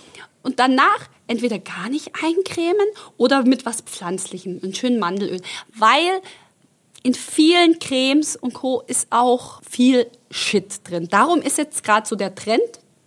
[0.43, 2.85] und danach entweder gar nicht eincremen
[3.17, 5.41] oder mit was Pflanzlichem, einem schönen Mandelöl.
[5.75, 6.21] Weil
[7.03, 8.81] in vielen Cremes und Co.
[8.87, 11.07] ist auch viel Shit drin.
[11.09, 12.61] Darum ist jetzt gerade so der Trend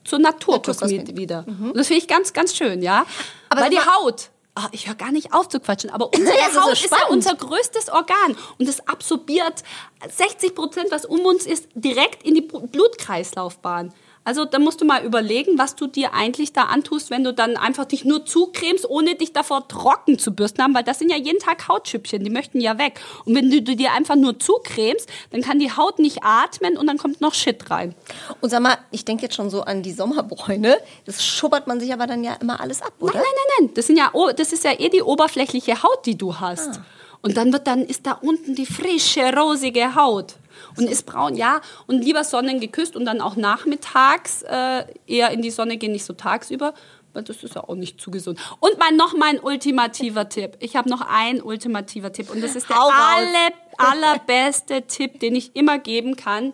[0.05, 1.45] zur Naturkosmetik wieder.
[1.47, 3.05] Und das finde ich ganz, ganz schön, ja.
[3.49, 6.49] Aber Weil die Haut, ah, ich höre gar nicht auf zu quatschen, aber unsere das
[6.49, 9.63] ist so Haut ist ja unser größtes Organ und es absorbiert
[10.09, 13.93] 60 Prozent, was um uns ist, direkt in die Blutkreislaufbahn.
[14.29, 17.57] Also da musst du mal überlegen, was du dir eigentlich da antust, wenn du dann
[17.57, 21.17] einfach dich nur zucremst, ohne dich davor trocken zu bürsten haben, weil das sind ja
[21.17, 23.01] jeden Tag Hautschüppchen, die möchten ja weg.
[23.25, 26.87] Und wenn du, du dir einfach nur zucremst, dann kann die Haut nicht atmen und
[26.87, 27.95] dann kommt noch Shit rein.
[28.43, 30.77] Und sag mal, ich denke jetzt schon so an die Sommerbräune.
[31.07, 33.15] Das schubbert man sich aber dann ja immer alles ab, oder?
[33.15, 33.75] Nein, nein, nein, nein.
[33.77, 36.77] Das, sind ja, das ist ja eh die oberflächliche Haut, die du hast.
[36.77, 36.85] Ah.
[37.23, 40.35] Und dann wird dann ist da unten die frische, rosige Haut.
[40.77, 41.61] Und ist braun, ja.
[41.87, 46.13] Und lieber sonnengeküsst und dann auch nachmittags äh, eher in die Sonne gehen, nicht so
[46.13, 46.75] tagsüber.
[47.13, 48.39] Weil das ist ja auch nicht zu gesund.
[48.61, 50.57] Und mein, noch mein ultimativer Tipp.
[50.61, 52.31] Ich habe noch einen ultimativer Tipp.
[52.31, 52.95] Und das ist der Hau raus.
[53.17, 56.53] alle, allerbeste Tipp, den ich immer geben kann.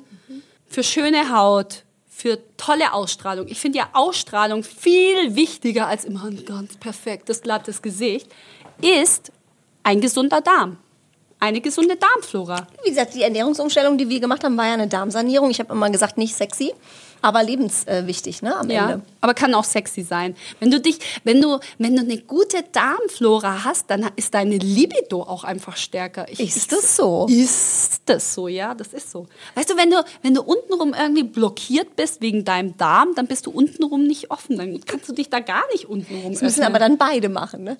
[0.66, 3.48] Für schöne Haut, für tolle Ausstrahlung.
[3.48, 8.28] Ich finde ja Ausstrahlung viel wichtiger als immer ein ganz perfektes, glattes Gesicht,
[8.80, 9.32] ist
[9.82, 10.78] ein gesunder Darm.
[11.44, 12.66] Eine gesunde Darmflora.
[12.84, 15.50] Wie gesagt, die Ernährungsumstellung, die wir gemacht haben, war ja eine Darmsanierung.
[15.50, 16.72] Ich habe immer gesagt, nicht sexy,
[17.22, 19.04] aber lebenswichtig, ne, am Ja, Ende.
[19.20, 20.36] aber kann auch sexy sein.
[20.60, 25.22] Wenn du dich, wenn du, wenn du eine gute Darmflora hast, dann ist deine Libido
[25.22, 26.26] auch einfach stärker.
[26.30, 27.26] Ich, Ist das so?
[27.30, 29.26] Ist das so, ja, das ist so.
[29.54, 33.46] Weißt du, wenn du, wenn du untenrum irgendwie blockiert bist wegen deinem Darm, dann bist
[33.46, 34.58] du untenrum nicht offen.
[34.58, 36.66] Dann kannst du dich da gar nicht untenrum Das müssen öffnen.
[36.66, 37.76] aber dann beide machen, ne?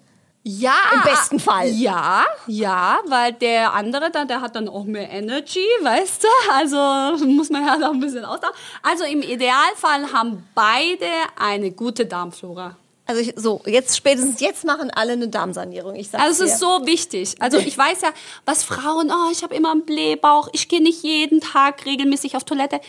[0.46, 0.74] Ja.
[0.92, 1.68] Im besten Fall.
[1.68, 6.28] Ja, ja, weil der andere da, der hat dann auch mehr Energy, weißt du?
[6.52, 8.52] Also muss man ja noch ein bisschen ausdauern.
[8.82, 12.76] Also im Idealfall haben beide eine gute Darmflora.
[13.06, 15.94] Also ich, so, jetzt spätestens jetzt machen alle eine Darmsanierung.
[15.94, 17.36] Ich sag's Also es ist so wichtig.
[17.38, 18.10] Also ich weiß ja,
[18.44, 22.44] was Frauen, oh, ich habe immer einen Blähbauch, ich gehe nicht jeden Tag regelmäßig auf
[22.44, 22.80] Toilette.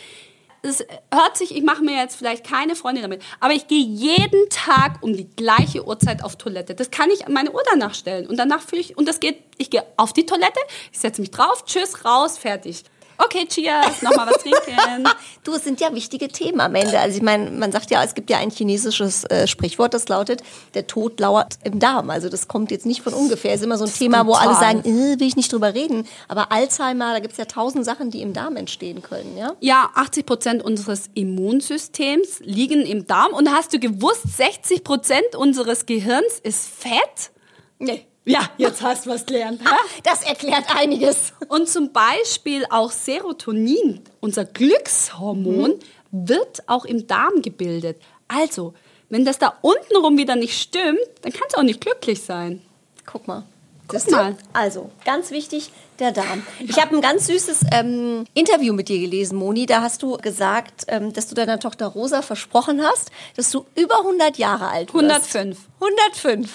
[0.66, 4.48] Es hört sich, ich mache mir jetzt vielleicht keine Freunde damit, aber ich gehe jeden
[4.50, 6.74] Tag um die gleiche Uhrzeit auf Toilette.
[6.74, 9.42] Das kann ich an meine Uhr danach stellen und danach fühle ich und das geht,
[9.58, 10.60] ich gehe auf die Toilette,
[10.92, 12.84] ich setze mich drauf, tschüss, raus, fertig.
[13.18, 15.04] Okay, cheers, nochmal was trinken.
[15.44, 16.98] Du, es sind ja wichtige Themen am Ende.
[16.98, 20.42] Also ich meine, man sagt ja, es gibt ja ein chinesisches äh, Sprichwort, das lautet,
[20.74, 22.10] der Tod lauert im Darm.
[22.10, 23.52] Also das kommt jetzt nicht von ungefähr.
[23.52, 26.04] Es ist immer so ein Thema, wo alle sagen, äh, will ich nicht drüber reden.
[26.26, 29.54] Aber Alzheimer, da gibt es ja tausend Sachen, die im Darm entstehen können, ja?
[29.60, 33.32] Ja, 80 Prozent unseres Immunsystems liegen im Darm.
[33.32, 37.30] Und hast du gewusst, 60 Prozent unseres Gehirns ist Fett?
[37.78, 38.04] Nee.
[38.26, 39.60] Ja, jetzt hast du was gelernt.
[39.64, 39.76] Ha?
[40.02, 41.32] Das erklärt einiges.
[41.48, 45.74] Und zum Beispiel auch Serotonin, unser Glückshormon,
[46.10, 48.02] wird auch im Darm gebildet.
[48.26, 48.74] Also,
[49.08, 52.62] wenn das da untenrum wieder nicht stimmt, dann kannst du auch nicht glücklich sein.
[53.04, 53.44] Guck mal.
[53.86, 54.36] Guck mal.
[54.52, 56.42] Also, ganz wichtig, der Darm.
[56.58, 59.66] Ich habe ein ganz süßes ähm, Interview mit dir gelesen, Moni.
[59.66, 64.00] Da hast du gesagt, ähm, dass du deiner Tochter Rosa versprochen hast, dass du über
[64.00, 65.04] 100 Jahre alt wirst.
[65.04, 65.58] 105.
[65.80, 66.50] 105.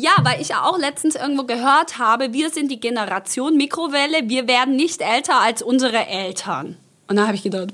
[0.00, 4.74] Ja, weil ich auch letztens irgendwo gehört habe, wir sind die Generation Mikrowelle, wir werden
[4.74, 6.78] nicht älter als unsere Eltern.
[7.06, 7.68] Und da habe ich gedacht,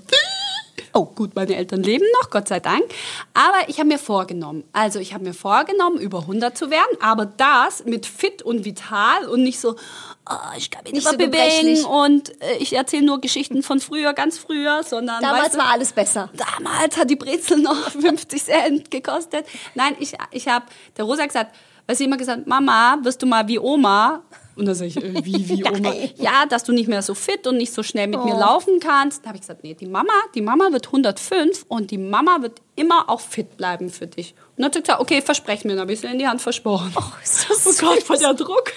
[0.93, 2.83] oh gut, meine Eltern leben noch, Gott sei Dank.
[3.33, 7.27] Aber ich habe mir vorgenommen, also ich habe mir vorgenommen, über 100 zu werden, aber
[7.27, 9.77] das mit fit und vital und nicht so,
[10.29, 13.63] oh, ich kann mich nicht Nicht mehr so bewegen und äh, ich erzähle nur Geschichten
[13.63, 16.29] von früher, ganz früher, sondern Damals weißt du, war alles besser.
[16.35, 19.47] damals hat die Brezel noch 50 Cent gekostet.
[19.77, 20.65] Nein, ich, ich habe
[20.97, 21.55] der Rosa gesagt,
[21.87, 24.23] weil sie immer gesagt, Mama, wirst du mal wie Oma?
[24.57, 25.93] Und dann sage ich, äh, wie, wie Oma?
[26.17, 29.23] Ja, dass du nicht mehr so fit und nicht so schnell mit mir laufen kannst.
[29.23, 32.63] Da habe ich gesagt, nee, die Mama, die Mama wird 105 und die Mama wird
[32.75, 34.35] immer auch fit bleiben für dich.
[34.57, 35.73] Und dann hat sie gesagt, okay, versprech mir.
[35.73, 36.93] Dann habe ich sie in die Hand versprochen.
[36.97, 38.73] Oh, ist das oh Gott, voll der Druck.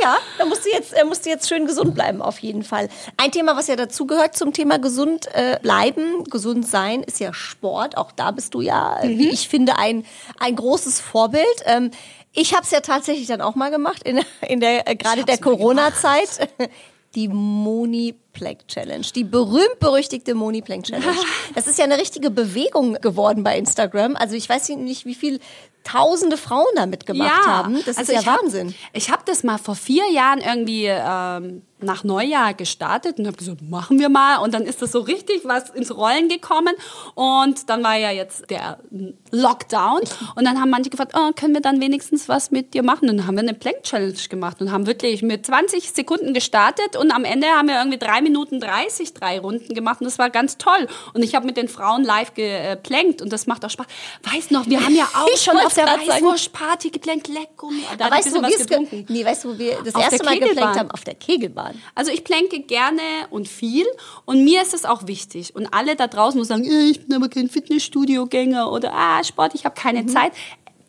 [0.00, 2.88] Ja, da musst du jetzt, äh, musst du jetzt schön gesund bleiben, auf jeden Fall.
[3.16, 7.96] Ein Thema, was ja dazugehört zum Thema gesund äh, bleiben, gesund sein, ist ja Sport.
[7.96, 10.04] Auch da bist du ja, äh, wie ich finde, ein,
[10.38, 11.46] ein großes Vorbild.
[11.64, 11.90] Ähm,
[12.32, 15.38] ich habe es ja tatsächlich dann auch mal gemacht, in, in der äh, gerade der
[15.38, 16.48] Corona-Zeit.
[17.14, 21.06] Die Moni Plank Challenge, die berühmt-berüchtigte Moni Plank Challenge.
[21.54, 24.14] Das ist ja eine richtige Bewegung geworden bei Instagram.
[24.16, 25.40] Also ich weiß nicht, wie viel
[25.84, 27.80] tausende Frauen da mitgemacht haben.
[27.86, 28.74] Das ist ja ich hab- Wahnsinn.
[28.92, 33.62] ich habe das mal vor vier Jahren irgendwie ähm, nach Neujahr gestartet und habe gesagt,
[33.62, 34.38] machen wir mal.
[34.38, 36.74] Und dann ist das so richtig was ins Rollen gekommen.
[37.14, 38.78] Und dann war ja jetzt der
[39.30, 40.00] Lockdown.
[40.34, 43.08] Und dann haben manche gefragt, oh, können wir dann wenigstens was mit dir machen?
[43.08, 46.96] Und dann haben wir eine Plank Challenge gemacht und haben wirklich mit 20 Sekunden gestartet.
[46.96, 50.00] Und am Ende haben wir irgendwie drei Minuten 30 drei Runden gemacht.
[50.00, 50.86] Und das war ganz toll.
[51.14, 53.86] Und ich habe mit den Frauen live geplankt und das macht auch Spaß.
[54.32, 55.86] Weißt noch, wir haben ja auch Ich schon auf der.
[55.86, 57.28] Weißwurstparty geplankt.
[57.28, 57.70] Lecko.
[57.98, 59.06] Da weißt du, was getrunken.
[59.08, 60.78] nee, weißt du, wo wir das Auf erste Mal Kegelbahn.
[60.78, 60.90] haben?
[60.90, 61.80] Auf der Kegelbahn.
[61.94, 63.86] Also ich plänke gerne und viel
[64.24, 65.54] und mir ist es auch wichtig.
[65.54, 69.54] Und alle da draußen muss sagen, "Äh, ich bin aber kein Fitnessstudio-Gänger oder ah, Sport,
[69.54, 70.08] ich habe keine Mhm.
[70.08, 70.32] Zeit.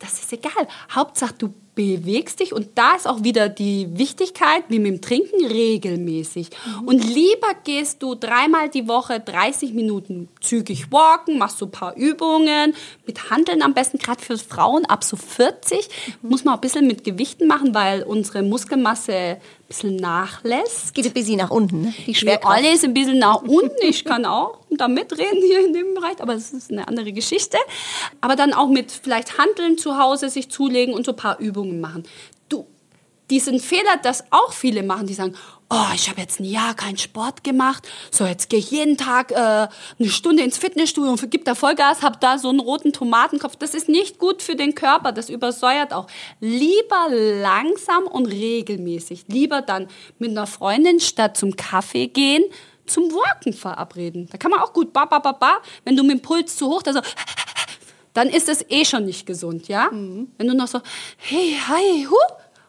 [0.00, 0.68] Das ist egal.
[0.94, 5.46] Hauptsache du bewegst dich und da ist auch wieder die Wichtigkeit, wie mit dem Trinken,
[5.46, 6.50] regelmäßig.
[6.50, 6.88] Mhm.
[6.88, 11.94] Und lieber gehst du dreimal die Woche 30 Minuten zügig walken, machst so ein paar
[11.94, 12.74] Übungen,
[13.06, 15.88] mit Handeln am besten, gerade für Frauen ab so 40,
[16.20, 16.28] Mhm.
[16.30, 19.36] muss man auch ein bisschen mit Gewichten machen, weil unsere Muskelmasse
[19.68, 20.94] bisschen nachlässt.
[20.94, 21.94] Geht ein bisschen nach unten, ne?
[22.00, 22.56] Die Wir Schwerkraft.
[22.56, 23.76] alle ist ein bisschen nach unten.
[23.82, 27.58] Ich kann auch da mitreden hier in dem Bereich, aber es ist eine andere Geschichte.
[28.20, 31.80] Aber dann auch mit vielleicht Handeln zu Hause sich zulegen und so ein paar Übungen
[31.80, 32.04] machen.
[32.48, 32.66] Du,
[33.30, 35.34] diesen Fehler, das auch viele machen, die sagen,
[35.70, 39.32] oh, ich habe jetzt ein Jahr keinen Sport gemacht, so jetzt gehe ich jeden Tag
[39.32, 43.56] äh, eine Stunde ins Fitnessstudio und gib da Vollgas, hab da so einen roten Tomatenkopf.
[43.56, 46.06] Das ist nicht gut für den Körper, das übersäuert auch.
[46.40, 49.24] Lieber langsam und regelmäßig.
[49.28, 49.88] Lieber dann
[50.18, 52.44] mit einer Freundin statt zum Kaffee gehen,
[52.86, 54.28] zum Walken verabreden.
[54.30, 55.58] Da kann man auch gut ba, ba, ba, ba.
[55.84, 57.00] Wenn du mit dem Puls zu hoch, da so,
[58.14, 59.90] dann ist es eh schon nicht gesund, ja?
[59.92, 60.80] Wenn du noch so,
[61.18, 62.16] hey, hi, hu,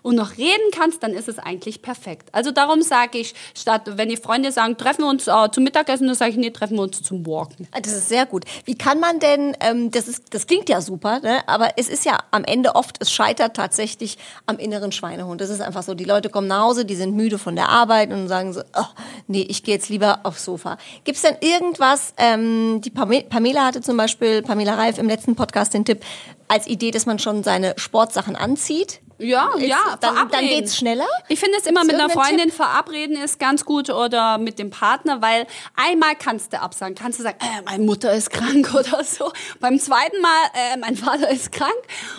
[0.02, 2.30] und noch reden kannst, dann ist es eigentlich perfekt.
[2.32, 6.08] Also darum sage ich, statt wenn die Freunde sagen, treffen wir uns äh, zum Mittagessen,
[6.08, 7.68] dann sage ich, nee, treffen wir uns zum Walken.
[7.72, 8.46] Ah, Das ist sehr gut.
[8.66, 11.48] Wie kann man denn, ähm, das, ist, das klingt ja super, ne?
[11.48, 15.42] aber es ist ja am Ende oft, es scheitert tatsächlich am inneren Schweinehund.
[15.42, 18.12] Das ist einfach so, die Leute kommen nach Hause, die sind müde von der Arbeit
[18.12, 18.86] und sagen so, oh,
[19.28, 20.78] nee, ich gehe jetzt lieber aufs Sofa.
[21.04, 25.36] Gibt es denn irgendwas, ähm, die Pame- Pamela hatte zum Beispiel, Pamela Reif im letzten
[25.36, 26.04] Podcast den Tipp,
[26.48, 29.02] als Idee, dass man schon seine Sportsachen anzieht?
[29.20, 30.50] Ja, Ist- ja, dann- dann verabreden.
[30.50, 31.06] geht's schneller?
[31.28, 34.70] Ich finde es immer Ist mit einer Freundin verabreden ist ganz gut oder mit dem
[34.70, 39.04] Partner, weil einmal kannst du absagen, kannst du sagen, äh, meine Mutter ist krank oder
[39.04, 39.32] so.
[39.60, 41.74] Beim zweiten Mal, äh, mein Vater ist krank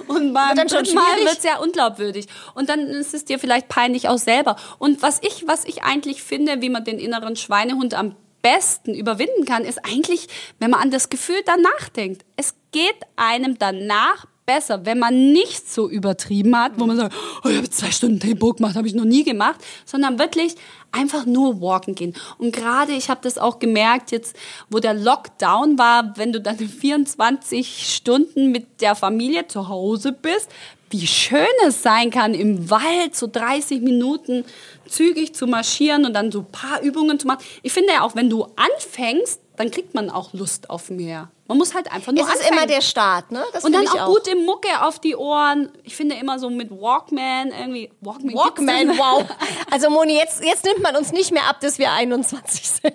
[0.09, 1.25] und beim dann schon dritten Mal schwierig.
[1.25, 4.57] wird es sehr unglaubwürdig und dann ist es dir vielleicht peinlich auch selber.
[4.79, 9.45] Und was ich, was ich eigentlich finde, wie man den inneren Schweinehund am besten überwinden
[9.45, 10.27] kann, ist eigentlich,
[10.59, 12.25] wenn man an das Gefühl danach denkt.
[12.37, 17.49] Es geht einem danach besser, wenn man nicht so übertrieben hat, wo man sagt, oh,
[17.49, 20.57] ich habe zwei Stunden Tempo gemacht, habe ich noch nie gemacht, sondern wirklich
[20.91, 22.15] einfach nur walken gehen.
[22.39, 24.35] Und gerade, ich habe das auch gemerkt, jetzt,
[24.69, 30.51] wo der Lockdown war, wenn du dann 24 Stunden mit der Familie zu Hause bist,
[30.91, 34.45] wie schön es sein kann, im Wald so 30 Minuten
[34.89, 37.45] zügig zu marschieren und dann so ein paar Übungen zu machen.
[37.63, 41.31] Ich finde ja auch, wenn du anfängst, dann kriegt man auch Lust auf mehr.
[41.51, 43.43] Man muss halt einfach nur Es ist immer der Start, ne?
[43.53, 45.69] Das und dann ich auch, gute Mucke auf die Ohren.
[45.83, 47.91] Ich finde immer so mit Walkman irgendwie.
[48.01, 49.25] Walkman, Walkman, wow.
[49.73, 52.95] Also Moni, jetzt, jetzt nimmt man uns nicht mehr ab, dass wir 21 sind.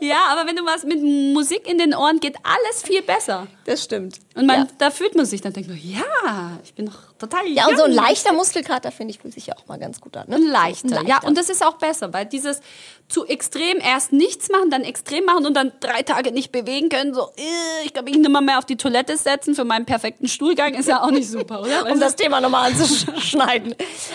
[0.00, 3.46] Ja, aber wenn du was mit Musik in den Ohren geht, alles viel besser.
[3.64, 4.18] Das stimmt.
[4.34, 4.66] Und man, ja.
[4.76, 7.84] da fühlt man sich dann denkt man, ja, ich bin doch total ja, und so
[7.84, 10.28] ein leichter Muskelkater, finde ich, fühlt sich ja auch mal ganz gut an.
[10.28, 10.36] Ne?
[10.36, 11.22] Ein leichter, Ein ja.
[11.22, 12.60] Und das ist auch besser, weil dieses
[13.08, 17.12] zu extrem erst nichts machen, dann extrem machen und dann drei Tage nicht bewegen können,
[17.12, 20.28] so, äh, ich kann mich nicht mehr, mehr auf die Toilette setzen für meinen perfekten
[20.28, 21.86] Stuhlgang, ist ja auch nicht super, oder?
[21.90, 23.74] um das Thema nochmal anzuschneiden.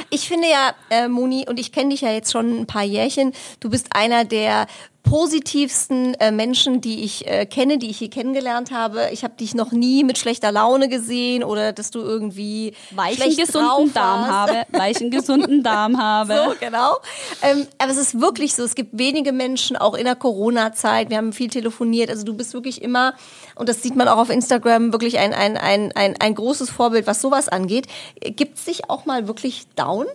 [0.10, 3.34] Ich finde ja, äh, Moni, und ich kenne dich ja jetzt schon ein paar Jährchen,
[3.60, 4.68] du bist einer der
[5.06, 9.10] positivsten äh, Menschen, die ich äh, kenne, die ich hier kennengelernt habe.
[9.12, 13.94] Ich habe dich noch nie mit schlechter Laune gesehen oder dass du irgendwie einen gesunden
[13.94, 16.34] Darm habe, weil ich einen gesunden Darm habe.
[16.34, 16.98] So, genau.
[17.44, 21.18] Ähm, aber es ist wirklich so, es gibt wenige Menschen, auch in der Corona-Zeit, wir
[21.18, 23.14] haben viel telefoniert, also du bist wirklich immer,
[23.54, 27.06] und das sieht man auch auf Instagram, wirklich ein, ein, ein, ein, ein großes Vorbild,
[27.06, 27.88] was sowas angeht.
[28.22, 30.08] Gibt es dich auch mal wirklich down?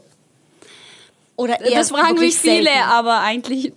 [1.36, 2.88] Oder eher das fragen mich viele, selten?
[2.90, 3.72] aber eigentlich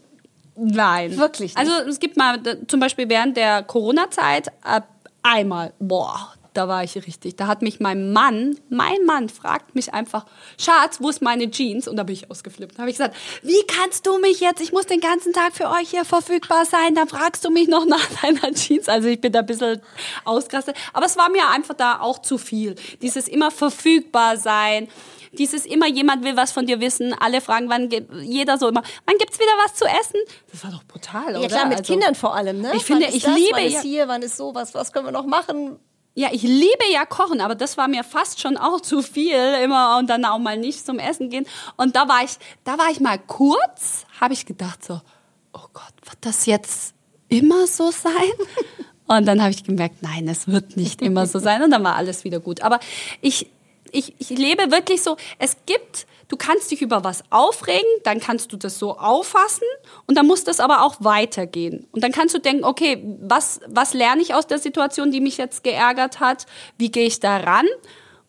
[0.55, 1.17] nein.
[1.17, 1.57] Wirklich nicht.
[1.57, 4.51] Also es gibt mal zum Beispiel während der Corona-Zeit
[5.23, 7.35] einmal, boah, da war ich richtig.
[7.35, 10.25] Da hat mich mein Mann, mein Mann fragt mich einfach,
[10.57, 11.87] Schatz, wo ist meine Jeans?
[11.87, 12.75] Und da bin ich ausgeflippt.
[12.75, 14.61] Da habe ich gesagt, wie kannst du mich jetzt?
[14.61, 16.95] Ich muss den ganzen Tag für euch hier verfügbar sein.
[16.95, 18.87] Dann fragst du mich noch nach deiner Jeans.
[18.87, 19.81] Also ich bin da ein bisschen
[20.25, 20.75] ausgerastet.
[20.93, 22.75] Aber es war mir einfach da auch zu viel.
[23.01, 24.87] Dieses immer verfügbar sein.
[25.37, 27.13] Dieses immer jemand will was von dir wissen.
[27.19, 30.19] Alle fragen, wann gibt, jeder so immer, wann gibt's wieder was zu essen?
[30.51, 31.39] Das war doch brutal, oder?
[31.41, 32.71] Ja klar, mit Also- Kindern vor allem, ne?
[32.75, 35.05] Ich finde, wann ist ich das, liebe wann ist hier, wann ist sowas, was können
[35.05, 35.77] wir noch machen?
[36.15, 39.97] Ja, ich liebe ja Kochen, aber das war mir fast schon auch zu viel, immer
[39.97, 41.47] und dann auch mal nicht zum Essen gehen.
[41.75, 45.01] Und da war ich, da war ich mal kurz, habe ich gedacht so,
[45.53, 46.93] oh Gott, wird das jetzt
[47.29, 48.11] immer so sein?
[49.07, 51.61] Und dann habe ich gemerkt, nein, es wird nicht immer so sein.
[51.61, 52.61] Und dann war alles wieder gut.
[52.61, 52.79] Aber
[53.21, 53.47] ich,
[53.93, 58.51] ich, ich lebe wirklich so, es gibt, du kannst dich über was aufregen, dann kannst
[58.51, 59.67] du das so auffassen
[60.07, 61.87] und dann muss das aber auch weitergehen.
[61.91, 65.37] Und dann kannst du denken, okay, was, was lerne ich aus der Situation, die mich
[65.37, 66.45] jetzt geärgert hat?
[66.77, 67.67] Wie gehe ich da ran?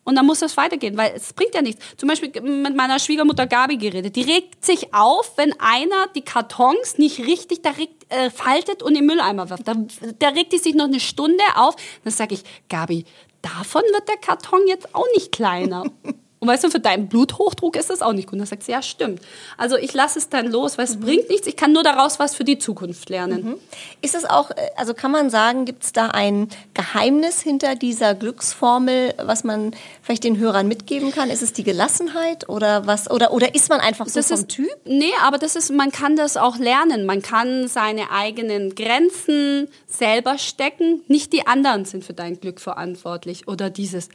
[0.04, 1.82] Und dann muss das weitergehen, weil es bringt ja nichts.
[1.96, 4.14] Zum Beispiel mit meiner Schwiegermutter Gabi geredet.
[4.16, 8.96] Die regt sich auf, wenn einer die Kartons nicht richtig da regt, äh, faltet und
[8.96, 9.66] im Mülleimer wirft.
[9.66, 9.74] Da,
[10.18, 11.74] da regt die sich noch eine Stunde auf.
[12.04, 13.06] Dann sage ich, Gabi,
[13.44, 15.84] davon wird der Karton jetzt auch nicht kleiner.
[16.44, 18.34] Und weißt du, für deinen Bluthochdruck ist das auch nicht gut.
[18.34, 19.22] Und dann sagt sie, ja, stimmt.
[19.56, 21.46] Also ich lasse es dann los, weil es bringt nichts.
[21.46, 23.54] Ich kann nur daraus was für die Zukunft lernen.
[24.02, 28.14] Ist es auch, äh, also kann man sagen, gibt es da ein Geheimnis hinter dieser
[28.14, 31.30] Glücksformel, was man vielleicht den Hörern mitgeben kann?
[31.30, 33.10] Ist es die Gelassenheit oder was?
[33.10, 34.68] Oder, oder ist man einfach so das vom ist, Typ?
[34.84, 37.06] Nee, aber das ist, man kann das auch lernen.
[37.06, 41.00] Man kann seine eigenen Grenzen selber stecken.
[41.08, 43.48] Nicht die anderen sind für dein Glück verantwortlich.
[43.48, 44.10] Oder dieses,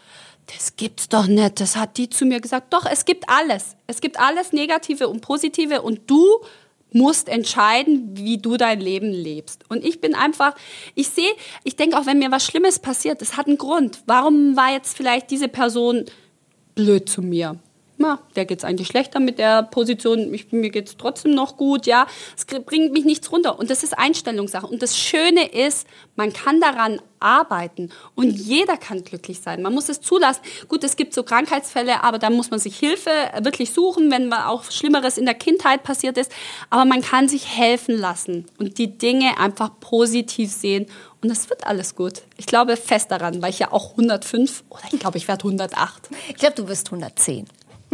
[0.55, 2.73] das gibt's doch nicht, das hat die zu mir gesagt.
[2.73, 3.75] Doch, es gibt alles.
[3.87, 6.25] Es gibt alles Negative und Positive und du
[6.91, 9.63] musst entscheiden, wie du dein Leben lebst.
[9.69, 10.55] Und ich bin einfach,
[10.95, 11.31] ich sehe,
[11.63, 14.01] ich denke auch, wenn mir was Schlimmes passiert, das hat einen Grund.
[14.07, 16.05] Warum war jetzt vielleicht diese Person
[16.73, 17.59] blöd zu mir?
[17.99, 22.07] Na, der geht's eigentlich schlechter mit der Position, ich, mir geht's trotzdem noch gut, ja.
[22.35, 23.59] Es bringt mich nichts runter.
[23.59, 24.65] Und das ist Einstellungssache.
[24.65, 25.85] Und das Schöne ist,
[26.15, 29.61] man kann daran arbeiten und jeder kann glücklich sein.
[29.61, 30.41] Man muss es zulassen.
[30.69, 34.63] Gut, es gibt so Krankheitsfälle, aber da muss man sich Hilfe wirklich suchen, wenn auch
[34.71, 36.31] Schlimmeres in der Kindheit passiert ist.
[36.69, 40.85] Aber man kann sich helfen lassen und die Dinge einfach positiv sehen
[41.21, 42.21] und es wird alles gut.
[42.37, 46.09] Ich glaube fest daran, weil ich ja auch 105 oder ich glaube, ich werde 108.
[46.29, 47.45] Ich glaube, du wirst 110.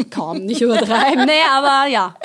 [0.09, 1.25] Kaum, nicht übertreiben.
[1.25, 2.15] nee, aber ja.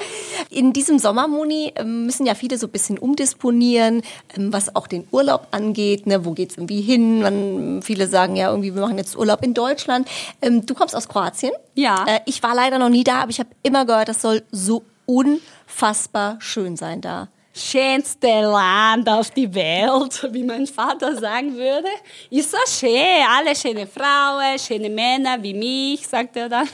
[0.50, 4.02] In diesem Sommermoni ähm, müssen ja viele so ein bisschen umdisponieren,
[4.36, 6.06] ähm, was auch den Urlaub angeht.
[6.06, 6.24] Ne?
[6.24, 7.22] Wo geht's irgendwie hin?
[7.22, 10.08] Man, viele sagen ja irgendwie, wir machen jetzt Urlaub in Deutschland.
[10.42, 11.52] Ähm, du kommst aus Kroatien.
[11.74, 12.04] Ja.
[12.08, 14.82] Äh, ich war leider noch nie da, aber ich habe immer gehört, das soll so
[15.06, 21.88] unfassbar schön sein da schönste Land auf die Welt, wie mein Vater sagen würde.
[22.30, 26.68] Ist so schön, alle schöne Frauen, schöne Männer wie mich, sagt er dann.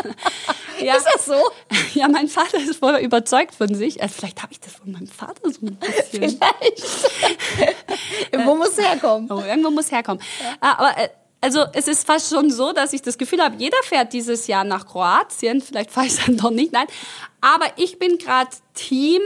[0.80, 0.96] Ja.
[0.96, 1.34] Ist das so?
[1.94, 4.02] Ja, mein Vater ist voll überzeugt von sich.
[4.02, 6.38] Also vielleicht habe ich das von meinem Vater so ein bisschen.
[6.38, 6.84] Vielleicht.
[8.32, 9.30] irgendwo muss herkommen.
[9.30, 10.22] Oh, irgendwo muss herkommen.
[10.42, 10.56] Ja.
[10.60, 11.08] Aber äh,
[11.40, 14.64] also es ist fast schon so, dass ich das Gefühl habe, jeder fährt dieses Jahr
[14.64, 15.60] nach Kroatien.
[15.60, 16.86] Vielleicht fahre ich dann doch nicht, nein.
[17.40, 19.22] Aber ich bin gerade Team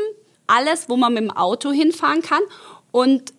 [0.47, 2.43] alles, wo man mit dem Auto hinfahren kann
[2.93, 3.33] und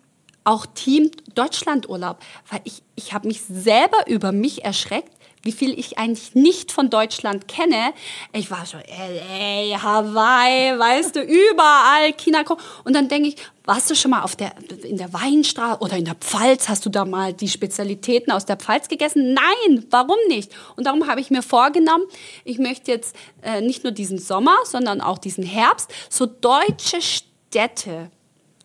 [0.44, 2.18] auch Team Deutschlandurlaub,
[2.50, 5.12] weil ich, ich habe mich selber über mich erschreckt,
[5.42, 7.92] wie viel ich eigentlich nicht von Deutschland kenne.
[8.32, 12.42] Ich war schon LA, Hawaii, weißt du, überall China.
[12.84, 14.52] Und dann denke ich, warst du schon mal auf der,
[14.84, 16.68] in der Weinstraße oder in der Pfalz?
[16.68, 19.34] Hast du da mal die Spezialitäten aus der Pfalz gegessen?
[19.34, 20.52] Nein, warum nicht?
[20.76, 22.04] Und darum habe ich mir vorgenommen,
[22.44, 28.10] ich möchte jetzt äh, nicht nur diesen Sommer, sondern auch diesen Herbst so deutsche Städte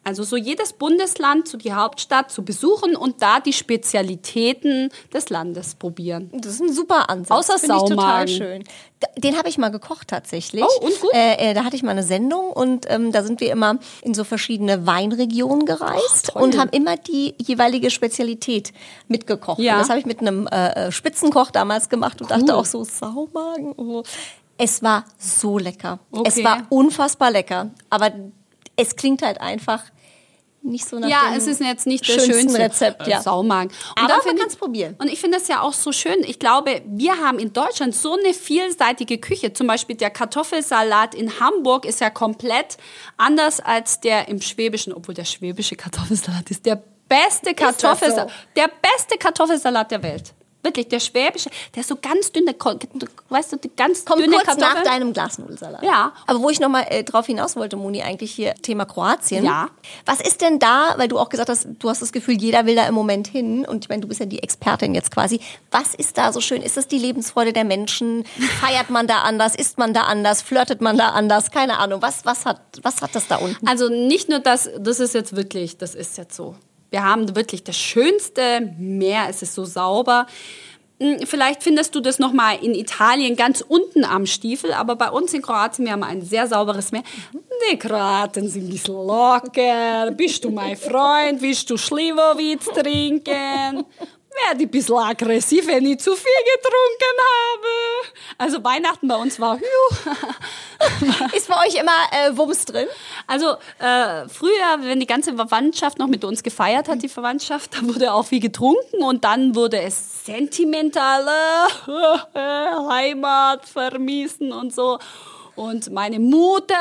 [0.07, 5.75] also so jedes Bundesland zu die Hauptstadt zu besuchen und da die Spezialitäten des Landes
[5.75, 6.29] probieren.
[6.31, 7.49] Das ist ein super Ansatz.
[7.49, 7.89] Außer Saumagen.
[7.89, 8.63] total schön.
[9.17, 10.63] Den habe ich mal gekocht tatsächlich.
[10.63, 11.13] Oh, und gut?
[11.13, 14.13] Äh, äh, da hatte ich mal eine Sendung und ähm, da sind wir immer in
[14.13, 18.71] so verschiedene Weinregionen gereist oh, und haben immer die jeweilige Spezialität
[19.09, 19.59] mitgekocht.
[19.59, 19.73] Ja.
[19.73, 22.37] Und das habe ich mit einem äh, äh, Spitzenkoch damals gemacht und cool.
[22.37, 23.73] dachte auch so, Saumagen.
[23.75, 24.03] Oh.
[24.57, 25.99] Es war so lecker.
[26.11, 26.29] Okay.
[26.29, 27.71] Es war unfassbar lecker.
[27.89, 28.13] Aber
[28.77, 29.83] es klingt halt einfach
[30.67, 33.21] nicht so nach Ja, es ist jetzt nicht das schönste Rezept, ja.
[33.21, 33.71] Saumagen.
[33.97, 34.95] Und Aber man kann es probieren.
[34.99, 36.17] Und ich finde das ja auch so schön.
[36.21, 39.53] Ich glaube, wir haben in Deutschland so eine vielseitige Küche.
[39.53, 42.77] Zum Beispiel der Kartoffelsalat in Hamburg ist ja komplett
[43.17, 48.35] anders als der im Schwäbischen, obwohl der schwäbische Kartoffelsalat ist der beste Kartoffelsalat, so?
[48.55, 50.33] der beste Kartoffelsalat der Welt.
[50.67, 52.45] Wirklich, der schwäbische, der ist so ganz dünn,
[53.29, 54.73] weißt du, die ganz Kommt dünne kurz Kartoffeln.
[54.75, 55.81] nach deinem Glasnudelsalat.
[55.81, 56.11] Ja.
[56.25, 59.45] Aber wo ich nochmal äh, drauf hinaus wollte, Moni, eigentlich hier Thema Kroatien.
[59.45, 59.69] Ja.
[60.05, 62.75] Was ist denn da, weil du auch gesagt hast, du hast das Gefühl, jeder will
[62.75, 65.39] da im Moment hin und ich meine, du bist ja die Expertin jetzt quasi.
[65.71, 66.61] Was ist da so schön?
[66.61, 68.25] Ist das die Lebensfreude der Menschen?
[68.59, 69.55] Feiert man da anders?
[69.55, 70.41] Isst man da anders?
[70.41, 71.51] Flirtet man da anders?
[71.51, 72.01] Keine Ahnung.
[72.01, 73.65] Was, was, hat, was hat das da unten?
[73.65, 76.55] Also nicht nur das, das ist jetzt wirklich, das ist jetzt so.
[76.89, 80.27] Wir haben wirklich das schönste Meer, es ist so sauber.
[80.99, 85.33] Hm, vielleicht findest du das nochmal in Italien ganz unten am Stiefel, aber bei uns
[85.33, 87.03] in Kroatien, wir haben ein sehr sauberes Meer.
[87.71, 90.11] Die Kroaten sind ein bisschen locker.
[90.11, 91.41] Bist du mein Freund?
[91.41, 93.85] Willst du Schliwowitz trinken?
[94.45, 97.67] werde ein bisschen aggressiv, wenn ich zu viel getrunken habe.
[98.37, 99.59] Also Weihnachten bei uns war
[101.35, 102.87] Ist bei euch immer äh, Wumms drin?
[103.25, 107.87] Also äh, früher, wenn die ganze Verwandtschaft noch mit uns gefeiert hat, die Verwandtschaft, da
[107.87, 111.31] wurde auch viel getrunken und dann wurde es sentimentale
[112.35, 114.99] Heimat vermiesen und so
[115.57, 116.75] und meine Mutter,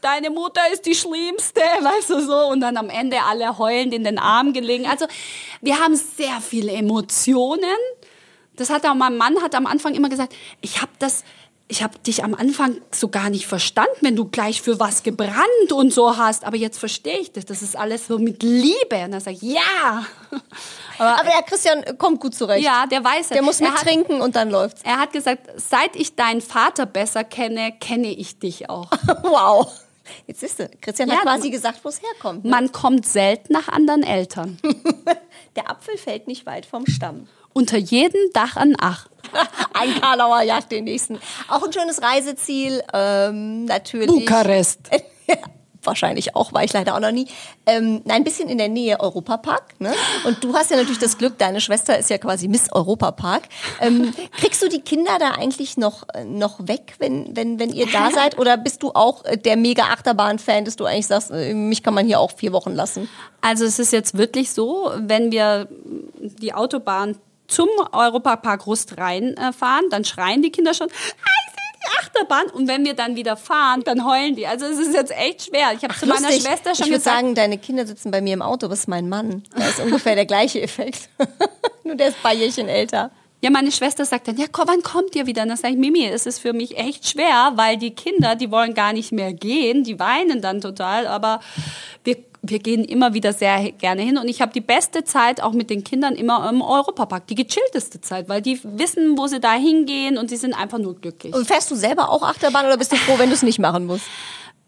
[0.00, 2.48] deine Mutter ist die Schlimmste, weißt du so.
[2.48, 4.86] Und dann am Ende alle heulend in den Arm gelegen.
[4.86, 5.06] Also
[5.60, 7.76] wir haben sehr viele Emotionen.
[8.56, 11.22] Das hat auch mein Mann hat am Anfang immer gesagt, ich habe das
[11.74, 15.72] ich habe dich am Anfang so gar nicht verstanden, wenn du gleich für was gebrannt
[15.72, 16.44] und so hast.
[16.44, 17.46] Aber jetzt verstehe ich das.
[17.46, 19.04] Das ist alles so mit Liebe.
[19.04, 20.06] Und dann sage ich, ja.
[20.98, 22.64] Aber, Aber der Christian kommt gut zurecht.
[22.64, 23.28] Ja, der weiß es.
[23.30, 24.82] Der muss mit trinken und dann läuft's.
[24.84, 28.88] Er hat gesagt, seit ich deinen Vater besser kenne, kenne ich dich auch.
[29.22, 29.68] wow.
[30.26, 32.44] Jetzt ist du, Christian ja, hat quasi gesagt, wo es herkommt.
[32.44, 32.50] Ne?
[32.50, 34.58] Man kommt selten nach anderen Eltern.
[35.56, 37.26] der Apfel fällt nicht weit vom Stamm.
[37.52, 39.08] Unter jedem Dach an Ach.
[39.74, 41.18] ein Karlauer Jagd den nächsten.
[41.48, 44.08] Auch ein schönes Reiseziel, ähm, natürlich.
[44.08, 44.90] Bukarest.
[45.86, 47.26] wahrscheinlich auch, war ich leider auch noch nie.
[47.66, 49.80] Ähm, nein, ein bisschen in der Nähe Europapark.
[49.80, 49.92] Ne?
[50.24, 53.44] Und du hast ja natürlich das Glück, deine Schwester ist ja quasi Miss Europapark.
[53.80, 58.10] Ähm, kriegst du die Kinder da eigentlich noch, noch weg, wenn, wenn, wenn ihr da
[58.10, 58.38] seid?
[58.38, 61.94] Oder bist du auch äh, der mega Achterbahn-Fan, dass du eigentlich sagst, äh, mich kann
[61.94, 63.08] man hier auch vier Wochen lassen?
[63.40, 65.68] Also es ist jetzt wirklich so, wenn wir
[66.20, 71.43] die Autobahn zum Europapark Rust reinfahren, dann schreien die Kinder schon, sehe
[72.00, 74.46] Achterbahn und wenn wir dann wieder fahren, dann heulen die.
[74.46, 75.72] Also es ist jetzt echt schwer.
[75.76, 76.42] Ich habe zu meiner Lustig.
[76.42, 78.88] Schwester schon ich würde gesagt, sagen, deine Kinder sitzen bei mir im Auto, das ist
[78.88, 79.42] mein Mann.
[79.56, 81.08] Da ist ungefähr der gleiche Effekt.
[81.84, 83.10] Nur der ist ein paar Jährchen älter.
[83.44, 85.42] Ja, meine Schwester sagt dann, ja, komm, wann kommt ihr wieder?
[85.42, 88.50] Und dann sage ich, Mimi, es ist für mich echt schwer, weil die Kinder, die
[88.50, 91.40] wollen gar nicht mehr gehen, die weinen dann total, aber
[92.04, 92.16] wir,
[92.46, 95.70] wir gehen immer wieder sehr gerne hin und ich habe die beste Zeit auch mit
[95.70, 100.18] den Kindern immer im Europapark, die gechillteste Zeit, weil die wissen, wo sie da hingehen
[100.18, 101.34] und sie sind einfach nur glücklich.
[101.34, 103.86] Und fährst du selber auch Achterbahn oder bist du froh, wenn du es nicht machen
[103.86, 104.04] musst?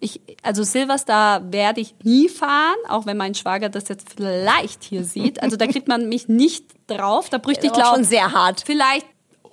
[0.01, 5.05] Ich, also Silvester werde ich nie fahren, auch wenn mein Schwager das jetzt vielleicht hier
[5.05, 5.43] sieht.
[5.43, 7.31] Also da kriegt man mich nicht drauf.
[7.31, 8.62] Da bräuchte ich glaube schon sehr hart.
[8.64, 9.07] vielleicht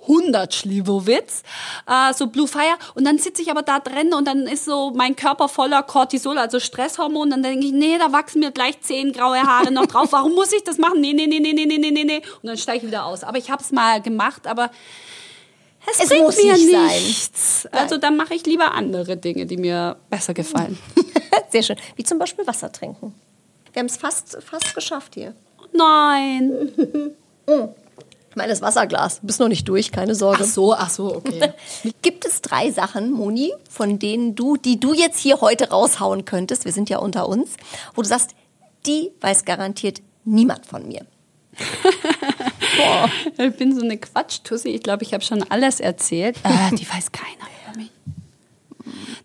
[0.06, 1.42] 100 Schliwowitz,
[1.86, 2.76] äh, so Blue Fire.
[2.94, 6.38] Und dann sitze ich aber da drin und dann ist so mein Körper voller Cortisol,
[6.38, 7.30] also Stresshormon.
[7.30, 10.12] Dann denke ich, nee, da wachsen mir gleich zehn graue Haare noch drauf.
[10.12, 11.00] Warum muss ich das machen?
[11.00, 12.22] Nee, nee, nee, nee, nee, nee, nee, nee.
[12.42, 13.24] Und dann steige ich wieder aus.
[13.24, 14.70] Aber ich habe es mal gemacht, aber
[15.86, 17.68] es, es bringt mir nicht nichts.
[17.70, 17.82] Nein.
[17.82, 20.78] Also dann mache ich lieber andere Dinge, die mir besser gefallen.
[21.50, 21.76] Sehr schön.
[21.96, 23.14] Wie zum Beispiel Wasser trinken.
[23.72, 25.34] Wir haben es fast, fast geschafft hier.
[25.72, 26.72] Nein.
[27.46, 27.68] Mm.
[28.34, 29.20] Ich meine, das Wasserglas.
[29.20, 30.42] Du bist noch nicht durch, keine Sorge.
[30.42, 31.52] Ach so, ach so, okay.
[32.02, 36.64] Gibt es drei Sachen, Moni, von denen du, die du jetzt hier heute raushauen könntest,
[36.64, 37.52] wir sind ja unter uns,
[37.94, 38.34] wo du sagst,
[38.86, 41.06] die weiß garantiert niemand von mir.
[42.76, 43.08] Boah.
[43.38, 44.70] Ich bin so eine Quatschtussi.
[44.70, 46.36] Ich glaube, ich habe schon alles erzählt.
[46.42, 47.92] Äh, die weiß keiner über mich.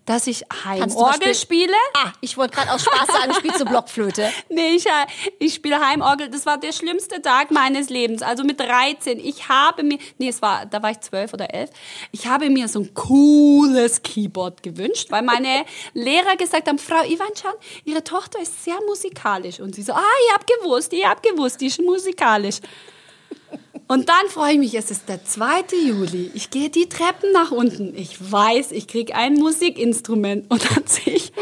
[0.06, 1.74] Dass ich Heimorgel spiele.
[1.94, 4.30] Ah, ich wollte gerade aus Spaß sagen, spielst du Blockflöte.
[4.48, 5.06] Nee, ich, äh,
[5.38, 6.28] ich spiele Heimorgel.
[6.28, 8.22] Das war der schlimmste Tag meines Lebens.
[8.22, 9.18] Also mit 13.
[9.20, 11.70] Ich habe mir, nee, es war, da war ich 12 oder 11.
[12.10, 17.52] Ich habe mir so ein cooles Keyboard gewünscht, weil meine Lehrer gesagt haben, Frau Ivanchan,
[17.84, 19.60] Ihre Tochter ist sehr musikalisch.
[19.60, 22.60] Und sie so, ah, ihr habt gewusst, ihr habt gewusst, die ist musikalisch.
[23.90, 25.64] Und dann freue ich mich, es ist der 2.
[25.84, 26.30] Juli.
[26.34, 27.92] Ich gehe die Treppen nach unten.
[27.96, 30.48] Ich weiß, ich kriege ein Musikinstrument.
[30.48, 31.32] Und dann sehe ich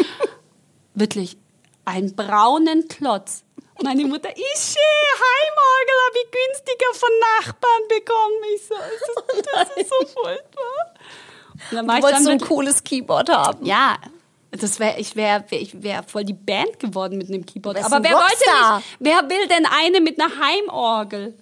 [0.94, 1.36] wirklich
[1.84, 3.44] einen braunen Klotz.
[3.82, 4.76] Meine Mutter, ich
[5.20, 8.36] Heimorgel, habe ich günstiger von Nachbarn bekommen.
[8.54, 10.94] Ich so, das ist, das ist so furchtbar.
[11.70, 13.66] Und dann war Du ich wolltest so ein cooles Keyboard haben.
[13.66, 13.98] ja,
[14.50, 17.84] das wär, ich wäre wär, ich wär voll die Band geworden mit einem Keyboard.
[17.84, 18.76] Aber wer wollte Rockstar.
[18.78, 18.96] nicht?
[18.98, 21.34] Wer will denn eine mit einer Heimorgel?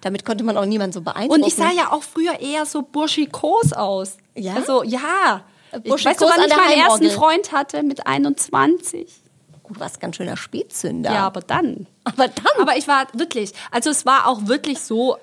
[0.00, 1.42] Damit konnte man auch niemanden so beeindrucken.
[1.42, 4.16] Und ich sah ja auch früher eher so burschikos aus.
[4.36, 4.54] Ja?
[4.54, 5.44] Also, ja.
[5.72, 7.10] Ich Burschikos weißt du, wann an ich meinen ersten.
[7.10, 7.82] Freund hatte?
[7.82, 9.08] Mit 21.
[9.64, 11.12] Gut, du warst ganz schöner Spätzünder.
[11.12, 11.86] Ja, aber dann.
[12.04, 12.60] aber dann.
[12.60, 15.16] Aber ich war wirklich, also es war auch wirklich so,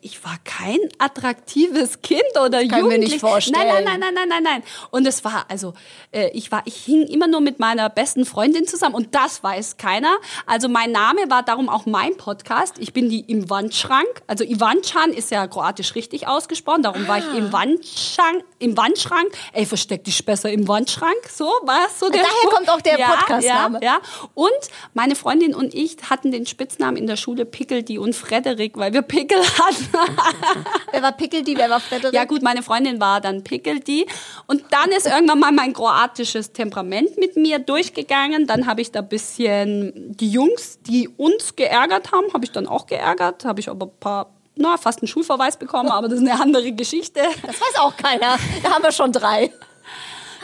[0.00, 3.10] ich war kein attraktives Kind oder kann ich mir Jugendlich.
[3.12, 3.66] nicht vorstellen.
[3.66, 4.62] Nein, nein, nein, nein, nein, nein, nein.
[4.90, 5.74] Und es war, also
[6.12, 9.76] äh, ich war, ich hing immer nur mit meiner besten Freundin zusammen und das weiß
[9.76, 10.16] keiner.
[10.46, 12.76] Also mein Name war darum auch mein Podcast.
[12.78, 14.06] Ich bin die im Wandschrank.
[14.26, 16.82] Also Ivancan ist ja kroatisch richtig ausgesprochen.
[16.82, 17.36] Darum war ich Ah.
[17.36, 18.44] im Wandschrank.
[18.58, 19.28] Im Wandschrank.
[19.52, 21.16] Ey, versteck dich besser im Wandschrank.
[21.30, 22.54] So war so der Daher Spruch.
[22.54, 23.80] kommt auch der ja, Podcastname.
[23.82, 24.00] Ja, ja.
[24.34, 24.48] Und
[24.94, 29.02] meine Freundin und ich hatten den Spitznamen in der Schule Pickeldi und Frederik, weil wir
[29.02, 29.65] Pickel hatten.
[30.92, 32.14] wer war Pickeldi, wer war Frederik?
[32.14, 34.06] ja gut, meine Freundin war dann Pickeldi.
[34.46, 38.46] Und dann ist irgendwann mal mein kroatisches Temperament mit mir durchgegangen.
[38.46, 42.66] Dann habe ich da ein bisschen die Jungs, die uns geärgert haben, habe ich dann
[42.66, 43.44] auch geärgert.
[43.44, 46.72] Habe ich aber ein paar, na, fast einen Schulverweis bekommen, aber das ist eine andere
[46.72, 47.20] Geschichte.
[47.46, 48.38] Das weiß auch keiner.
[48.62, 49.50] Da haben wir schon drei.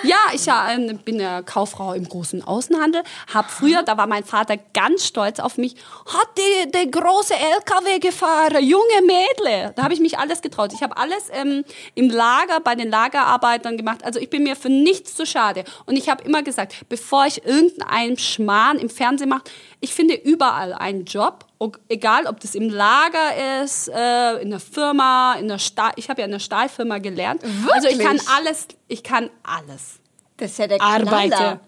[0.05, 3.03] Ja, ich ähm, bin ja Kauffrau im großen Außenhandel.
[3.32, 5.76] Hab früher, da war mein Vater ganz stolz auf mich,
[6.07, 9.72] hat die, der große LKW gefahren, junge Mädle.
[9.76, 10.72] Da habe ich mich alles getraut.
[10.74, 14.05] Ich habe alles ähm, im Lager, bei den Lagerarbeitern gemacht.
[14.05, 15.62] Also ich bin mir für nichts zu schade.
[15.86, 19.44] Und ich habe immer gesagt, bevor ich irgendeinen Schmarrn im Fernsehen mache,
[19.82, 21.44] ich finde überall einen Job.
[21.88, 25.92] Egal, ob das im Lager ist, äh, in der Firma, in der Stahl.
[25.96, 27.42] Ich habe ja in der Stahlfirma gelernt.
[27.72, 28.28] Also ich kann Wirklich?
[28.28, 28.66] alles.
[28.86, 29.98] Ich kann alles.
[30.36, 31.28] Das ist ja der Arbeite.
[31.28, 31.60] Knaller.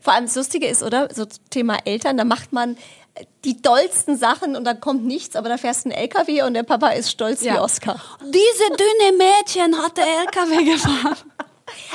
[0.00, 1.08] Vor allem das Lustige ist, oder?
[1.14, 2.76] So Thema Eltern, da macht man
[3.44, 6.62] die dollsten Sachen und dann kommt nichts, aber da fährst du ein LKW und der
[6.62, 8.00] Papa ist stolz wie Oscar.
[8.22, 11.16] Diese dünne Mädchen hat der LKW gefahren.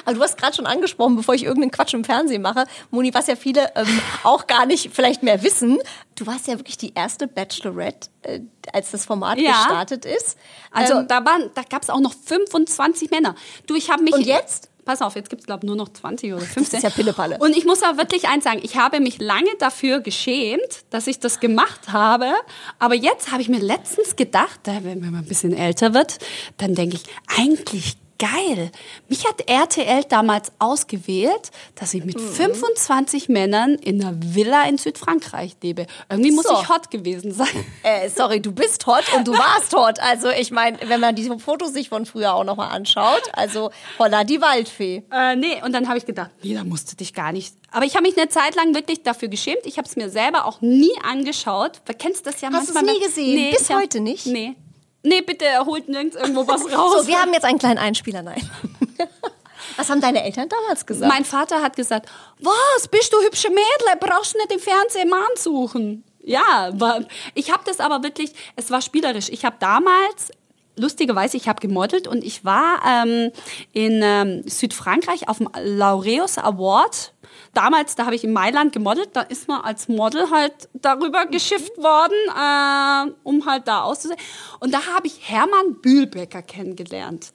[0.05, 3.27] Aber du hast gerade schon angesprochen, bevor ich irgendeinen Quatsch im Fernsehen mache, Moni, was
[3.27, 3.87] ja viele ähm,
[4.23, 5.79] auch gar nicht vielleicht mehr wissen,
[6.15, 8.39] du warst ja wirklich die erste Bachelorette, äh,
[8.71, 9.51] als das Format Ja.
[9.51, 10.37] gestartet ist.
[10.71, 13.35] Also Ähm, da waren, da gab es auch noch 25 Männer.
[13.67, 14.13] Du, ich habe mich.
[14.13, 14.69] Und jetzt?
[14.85, 16.77] Pass auf, jetzt gibt es, glaube ich, nur noch 20 oder 15.
[16.79, 17.37] ist ja Pillepalle.
[17.39, 21.19] Und ich muss aber wirklich eins sagen, ich habe mich lange dafür geschämt, dass ich
[21.21, 22.33] das gemacht habe.
[22.79, 26.17] Aber jetzt habe ich mir letztens gedacht, da, wenn man ein bisschen älter wird,
[26.57, 27.03] dann denke ich,
[27.39, 28.71] eigentlich geil.
[29.09, 35.55] Mich hat RTL damals ausgewählt, dass ich mit 25 Männern in einer Villa in Südfrankreich
[35.61, 35.87] lebe.
[36.09, 36.53] Irgendwie muss So.
[36.61, 37.47] ich hot gewesen sein.
[37.83, 39.99] Äh, sorry, du bist hot und du warst hot.
[39.99, 44.23] Also ich meine, wenn man diese Fotos sich von früher auch nochmal anschaut, also Holla
[44.23, 45.03] die Waldfee.
[45.11, 47.55] Äh, nee, und dann habe ich gedacht, nee, da musst du dich gar nicht.
[47.71, 49.61] Aber ich habe mich eine Zeit lang wirklich dafür geschämt.
[49.65, 51.81] Ich habe es mir selber auch nie angeschaut.
[51.85, 52.93] Du kennst das ja Hast manchmal.
[52.95, 53.51] nie gesehen?
[53.51, 54.25] Bis ich hab- heute nicht?
[54.27, 54.55] Nee.
[55.03, 57.01] Nee, bitte, er holt nirgends irgendwo was raus.
[57.01, 58.49] So, wir haben jetzt einen kleinen Einspieler, nein.
[59.77, 61.11] Was haben deine Eltern damals gesagt?
[61.11, 62.07] Mein Vater hat gesagt,
[62.39, 66.03] was, bist du hübsche Mädel, brauchst nicht im Fernsehen Mann suchen.
[66.21, 67.01] Ja, war,
[67.33, 69.29] ich habe das aber wirklich, es war spielerisch.
[69.29, 70.31] Ich habe damals,
[70.75, 73.31] lustigerweise, ich habe gemodelt und ich war ähm,
[73.71, 77.12] in ähm, Südfrankreich auf dem Laureus Award.
[77.53, 81.77] Damals, da habe ich in Mailand gemodelt, da ist man als Model halt darüber geschifft
[81.77, 84.19] worden, äh, um halt da auszusehen.
[84.59, 87.31] Und da habe ich Hermann Bühlbecker kennengelernt.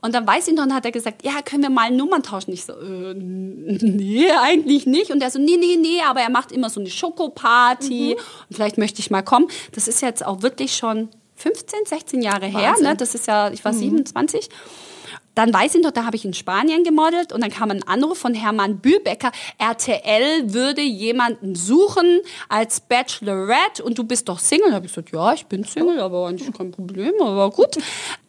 [0.00, 2.52] Und dann weiß ich noch, und hat er gesagt, ja, können wir mal Nummern tauschen?
[2.52, 5.10] Ich so, äh, nee, eigentlich nicht.
[5.10, 8.16] Und er so, nee, nee, nee, aber er macht immer so eine Schokoparty
[8.48, 9.46] und vielleicht möchte ich mal kommen.
[9.72, 12.96] Das ist jetzt auch wirklich schon 15, 16 Jahre her, ne?
[12.96, 14.48] Das ist ja, ich war 27.
[15.40, 18.18] Dann weiß ich noch, da habe ich in Spanien gemodelt und dann kam ein Anruf
[18.18, 19.32] von Hermann Bühlbecker.
[19.56, 22.20] RTL würde jemanden suchen
[22.50, 24.68] als Bachelorette und du bist doch Single.
[24.68, 27.78] Da habe ich gesagt, ja, ich bin Single, aber eigentlich kein Problem, aber gut.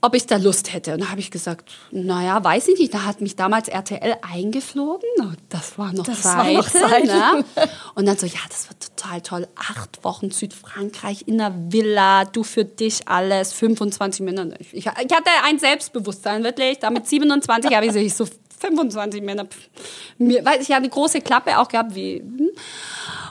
[0.03, 0.93] Ob ich da Lust hätte.
[0.93, 2.93] Und da habe ich gesagt, naja, weiß ich nicht.
[2.93, 5.07] Da hat mich damals RTL eingeflogen.
[5.49, 6.57] Das war noch Das war Seite.
[6.57, 7.05] noch Seite.
[7.07, 7.45] Ne?
[7.95, 9.47] Und dann so, ja, das wird total toll.
[9.55, 14.47] Acht Wochen Südfrankreich in einer Villa, du für dich alles, 25 Männer.
[14.59, 16.79] Ich, ich hatte ein Selbstbewusstsein, wirklich.
[16.79, 18.25] Da mit 27 habe ich so, ich so
[18.59, 19.45] 25 Männer.
[20.17, 22.19] Mir, weil ich ja eine große Klappe auch gehabt wie.
[22.19, 22.49] hm.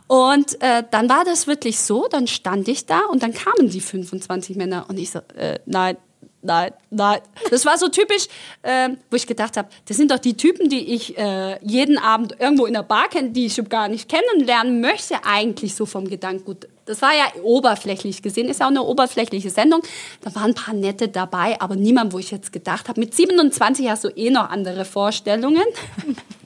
[0.07, 3.81] Und äh, dann war das wirklich so, dann stand ich da und dann kamen die
[3.81, 5.97] 25 Männer und ich so, äh, nein,
[6.43, 7.21] nein, nein.
[7.51, 8.27] Das war so typisch,
[8.63, 12.37] äh, wo ich gedacht habe, das sind doch die Typen, die ich äh, jeden Abend
[12.39, 16.69] irgendwo in der Bar kenne, die ich gar nicht kennenlernen möchte, eigentlich so vom Gedankengut.
[16.87, 19.83] Das war ja oberflächlich gesehen, ist ja auch eine oberflächliche Sendung.
[20.23, 23.89] Da waren ein paar nette dabei, aber niemand, wo ich jetzt gedacht habe, mit 27
[23.89, 25.65] hast du eh noch andere Vorstellungen.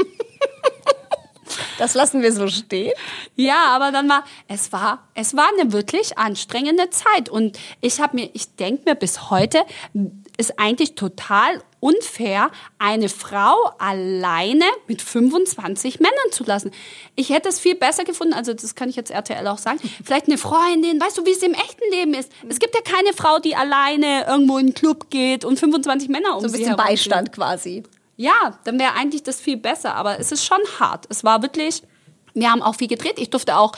[1.78, 2.92] Das lassen wir so stehen.
[3.36, 8.16] Ja, aber dann war es war es war eine wirklich anstrengende Zeit und ich habe
[8.16, 9.64] mir ich denke mir bis heute
[10.36, 16.70] ist eigentlich total unfair eine Frau alleine mit 25 Männern zu lassen.
[17.16, 19.78] Ich hätte es viel besser gefunden, also das kann ich jetzt RTL auch sagen.
[20.04, 22.30] Vielleicht eine Freundin, weißt du, wie es im echten Leben ist.
[22.48, 26.36] Es gibt ja keine Frau, die alleine irgendwo in einen Club geht und 25 Männer
[26.36, 26.76] um So ein bisschen.
[26.76, 27.84] Beistand quasi.
[28.20, 29.94] Ja, dann wäre eigentlich das viel besser.
[29.94, 31.06] Aber es ist schon hart.
[31.08, 31.82] Es war wirklich,
[32.34, 33.14] wir haben auch viel gedreht.
[33.18, 33.72] Ich durfte auch,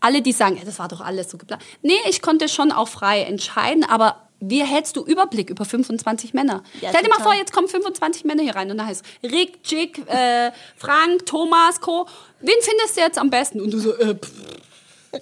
[0.00, 1.62] alle, die sagen, das war doch alles so geplant.
[1.82, 6.62] Nee, ich konnte schon auch frei entscheiden, aber wie hältst du Überblick über 25 Männer?
[6.82, 7.32] Ja, Stell dir mal total.
[7.32, 11.80] vor, jetzt kommen 25 Männer hier rein und da heißt Rick, Jick, äh, Frank, Thomas,
[11.80, 12.06] Co.
[12.40, 13.62] Wen findest du jetzt am besten?
[13.62, 14.30] Und du so, äh, pff,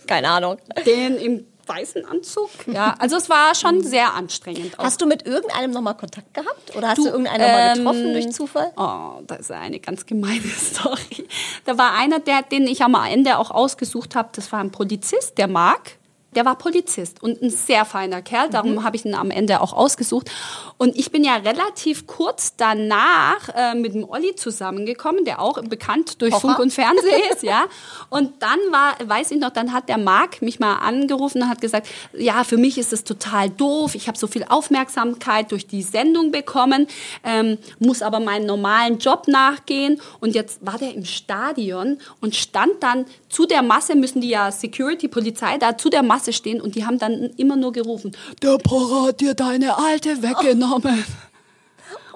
[0.08, 0.58] Keine Ahnung.
[0.84, 2.50] den im weißen Anzug.
[2.66, 4.78] Ja, also es war schon sehr anstrengend.
[4.78, 4.84] Auch.
[4.84, 6.76] Hast du mit irgendeinem nochmal Kontakt gehabt?
[6.76, 8.72] Oder hast Du, du, irgendeinen nochmal ähm, getroffen durch Zufall?
[8.76, 11.26] Oh, das ist eine ganz gemeine Story.
[11.64, 15.38] Da war einer, der, den ich am Ende auch ausgesucht habe, das war ein Polizist,
[15.38, 15.98] der Marc.
[16.34, 19.72] Der war Polizist und ein sehr feiner Kerl, darum habe ich ihn am Ende auch
[19.72, 20.30] ausgesucht.
[20.76, 26.20] Und ich bin ja relativ kurz danach äh, mit dem Olli zusammengekommen, der auch bekannt
[26.20, 26.48] durch Hocher.
[26.48, 27.64] Funk und Fernsehen ist, ja.
[28.10, 31.60] Und dann war, weiß ich noch, dann hat der Marc mich mal angerufen und hat
[31.60, 35.82] gesagt, ja, für mich ist es total doof, ich habe so viel Aufmerksamkeit durch die
[35.82, 36.88] Sendung bekommen,
[37.22, 40.00] ähm, muss aber meinen normalen Job nachgehen.
[40.20, 44.50] Und jetzt war der im Stadion und stand dann zu der Masse, müssen die ja
[44.50, 48.58] Security, Polizei da zu der Masse stehen und die haben dann immer nur gerufen, der
[48.58, 51.04] Pfarrer hat dir deine Alte weggenommen.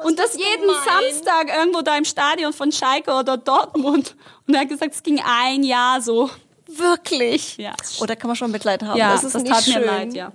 [0.05, 0.77] Und das jeden gemein.
[1.13, 4.15] Samstag irgendwo da im Stadion von Schalke oder Dortmund.
[4.47, 6.31] Und er hat gesagt, es ging ein Jahr so.
[6.69, 7.57] Wirklich?
[7.57, 7.75] Ja.
[8.01, 8.97] Oder kann man schon Mitleid haben?
[8.97, 9.81] Ja, das das, ist nicht tat schön.
[9.81, 10.33] mir leid, ja.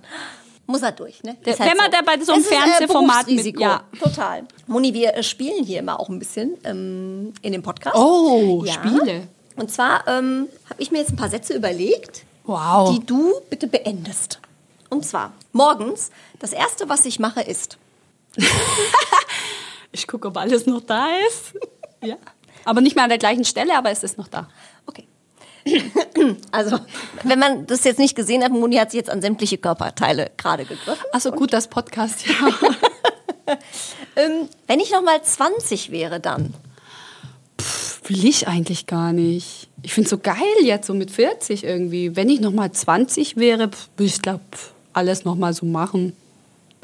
[0.66, 1.36] Muss er durch, ne?
[1.44, 3.60] Der- Ist halt wenn man da bei so einem Es ist, äh, Fernsehformat mit- Berufsrisiko.
[3.62, 3.82] ja.
[4.02, 4.44] Total.
[4.66, 7.96] Moni, wir äh, spielen hier immer auch ein bisschen ähm, in dem Podcast.
[7.96, 8.72] Oh, Ja.
[8.74, 9.28] Spiele.
[9.56, 12.94] Und zwar ähm, habe ich mir jetzt ein paar Sätze überlegt, Wow.
[12.94, 14.38] die du bitte beendest.
[14.90, 17.78] Und zwar, morgens, das Erste, was ich mache, ist,
[19.94, 21.54] Ich gucke, ob alles noch da ist.
[22.02, 22.16] ja.
[22.64, 24.48] Aber nicht mehr an der gleichen Stelle, aber es ist noch da.
[24.86, 25.06] okay.
[26.50, 26.78] Also,
[27.22, 30.64] wenn man das jetzt nicht gesehen hat, Moni hat sich jetzt an sämtliche Körperteile gerade
[30.64, 31.04] gegriffen.
[31.12, 32.48] Achso, gut, das Podcast, ja.
[34.16, 36.54] Ähm, wenn ich noch mal 20 wäre, dann.
[38.04, 39.68] Will ich eigentlich gar nicht.
[39.84, 42.16] Ich finde es so geil jetzt, so mit 40 irgendwie.
[42.16, 44.40] Wenn ich noch mal 20 wäre, würde ich glaube
[44.92, 46.16] alles noch mal so machen.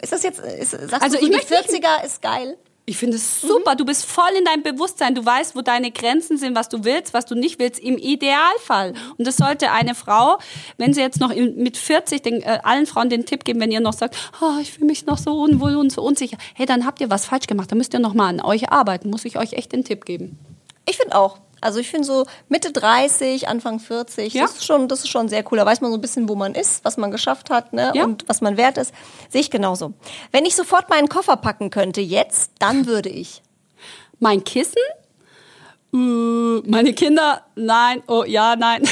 [0.02, 2.56] Ist das jetzt, ist, sagst Also du, ich die möchte nicht- 40er ist geil?
[2.86, 3.76] Ich finde es super.
[3.76, 5.14] Du bist voll in deinem Bewusstsein.
[5.14, 8.94] Du weißt, wo deine Grenzen sind, was du willst, was du nicht willst, im Idealfall.
[9.16, 10.38] Und das sollte eine Frau,
[10.76, 13.80] wenn sie jetzt noch mit 40 den, äh, allen Frauen den Tipp geben, wenn ihr
[13.80, 16.36] noch sagt, oh, ich fühle mich noch so unwohl und so unsicher.
[16.54, 17.70] Hey, dann habt ihr was falsch gemacht.
[17.70, 19.08] Dann müsst ihr noch mal an euch arbeiten.
[19.10, 20.38] Muss ich euch echt den Tipp geben.
[20.88, 21.38] Ich finde auch.
[21.60, 24.42] Also ich finde so Mitte 30, Anfang 40, Ja.
[24.42, 25.58] das, ist schon, das ist schon sehr cool.
[25.58, 27.92] Da weiß man so ein bisschen, wo man ist, was man geschafft hat ne?
[27.94, 28.04] Ja.
[28.04, 28.94] und was man wert ist.
[29.28, 29.92] Sehe ich genauso.
[30.32, 33.42] Wenn ich sofort meinen Koffer packen könnte jetzt, dann würde ich.
[34.18, 34.82] Mein Kissen?
[35.92, 37.44] Äh, meine Kinder?
[37.56, 38.02] Nein.
[38.06, 38.82] Oh, ja, nein.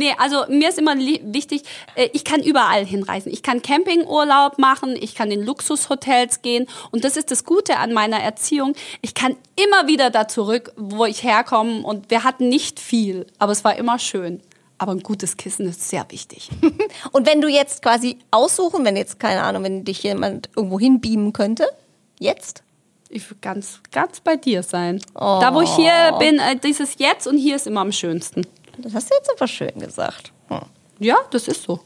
[0.00, 1.62] Nee, also mir ist immer wichtig,
[1.94, 3.30] äh, ich kann überall hinreisen.
[3.30, 6.66] Ich kann Campingurlaub machen, ich kann in Luxushotels gehen.
[6.90, 8.72] Und das ist das Gute an meiner Erziehung.
[9.02, 11.82] Ich kann immer wieder da zurück, wo ich herkomme.
[11.82, 14.40] Und wir hatten nicht viel, aber es war immer schön.
[14.78, 16.48] Aber ein gutes Kissen ist sehr wichtig.
[17.12, 21.34] Und wenn du jetzt quasi aussuchen, wenn jetzt, keine Ahnung, wenn dich jemand irgendwo hinbeamen
[21.34, 21.66] könnte,
[22.18, 22.62] jetzt?
[23.10, 25.02] Ich will ganz, ganz bei dir sein.
[25.12, 28.46] Da, wo ich hier bin, äh, dieses Jetzt und hier ist immer am schönsten.
[28.82, 30.32] Das hast du jetzt aber schön gesagt.
[30.48, 30.60] Hm.
[30.98, 31.80] Ja, das ist so.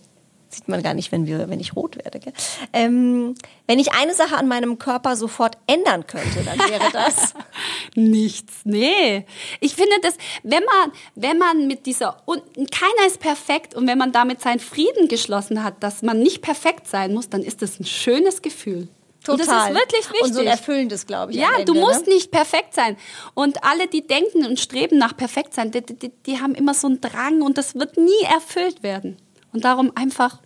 [0.54, 2.20] Sieht man gar nicht, wenn, wir, wenn ich rot werde.
[2.20, 2.32] Gell?
[2.72, 3.34] Ähm,
[3.66, 7.34] wenn ich eine Sache an meinem Körper sofort ändern könnte, dann wäre das.
[7.96, 9.26] Nichts, nee.
[9.58, 13.98] Ich finde das, wenn man, wenn man mit dieser, und keiner ist perfekt und wenn
[13.98, 17.80] man damit seinen Frieden geschlossen hat, dass man nicht perfekt sein muss, dann ist das
[17.80, 18.88] ein schönes Gefühl.
[19.28, 20.22] Und das ist wirklich wichtig.
[20.22, 21.38] Und so ein erfüllendes, glaube ich.
[21.38, 22.14] Ja, Ende, du musst ne?
[22.14, 22.96] nicht perfekt sein.
[23.34, 26.88] Und alle, die denken und streben nach perfekt sein, die, die, die haben immer so
[26.88, 29.16] einen Drang und das wird nie erfüllt werden.
[29.52, 30.40] Und darum einfach,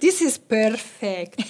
[0.00, 1.40] this is perfekt.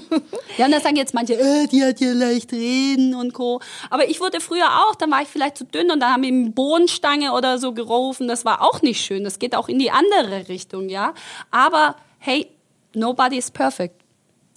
[0.56, 3.60] ja, und da sagen jetzt manche, äh, die hat ja leicht reden und Co.
[3.90, 6.50] Aber ich wurde früher auch, dann war ich vielleicht zu dünn und dann haben eine
[6.50, 8.28] Bohnenstange oder so gerufen.
[8.28, 9.24] Das war auch nicht schön.
[9.24, 11.14] Das geht auch in die andere Richtung, ja.
[11.50, 12.48] Aber hey,
[12.94, 14.01] nobody is perfect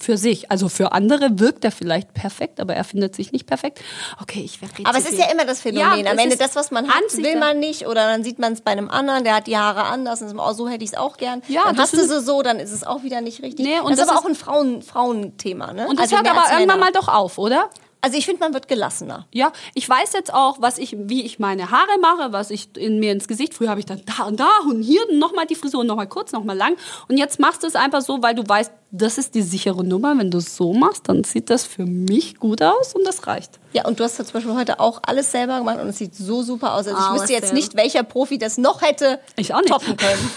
[0.06, 0.52] für sich.
[0.52, 3.82] Also für andere wirkt er vielleicht perfekt, aber er findet sich nicht perfekt.
[4.22, 6.06] Okay, ich werde Aber es ist ja immer das Phänomen.
[6.06, 7.88] Ja, Am Ende das, was man hat, Ansicht- will man nicht.
[7.88, 10.22] Oder dann sieht man es bei einem anderen, der hat die Haare anders.
[10.22, 11.42] Und oh, so hätte ich es auch gern.
[11.48, 13.66] Ja, dann das hast du sie so, dann ist es auch wieder nicht richtig.
[13.66, 15.74] Nee, und das, das ist aber auch ein Frauen, Frauenthema.
[15.74, 15.88] Ne?
[15.88, 17.70] Und das Also hört aber irgendwann mal doch auf, oder?
[18.06, 19.26] Also ich finde, man wird gelassener.
[19.34, 23.00] Ja, ich weiß jetzt auch, was ich, wie ich meine Haare mache, was ich in
[23.00, 23.56] mir ins Gesicht.
[23.56, 26.56] Früher habe ich dann da und da und hier nochmal die Frisur, nochmal kurz, nochmal
[26.56, 26.76] lang.
[27.08, 30.16] Und jetzt machst du es einfach so, weil du weißt, das ist die sichere Nummer.
[30.20, 33.60] Wenn du es so machst, dann sieht das für mich gut aus und das reicht.
[33.74, 36.14] Ja, und du hast ja zum Beispiel heute auch alles selber gemacht und es sieht
[36.14, 36.88] so super aus.
[36.88, 39.70] Also ich wüsste jetzt nicht, welcher Profi das noch hätte Ich auch nicht.
[39.70, 40.32] toppen können.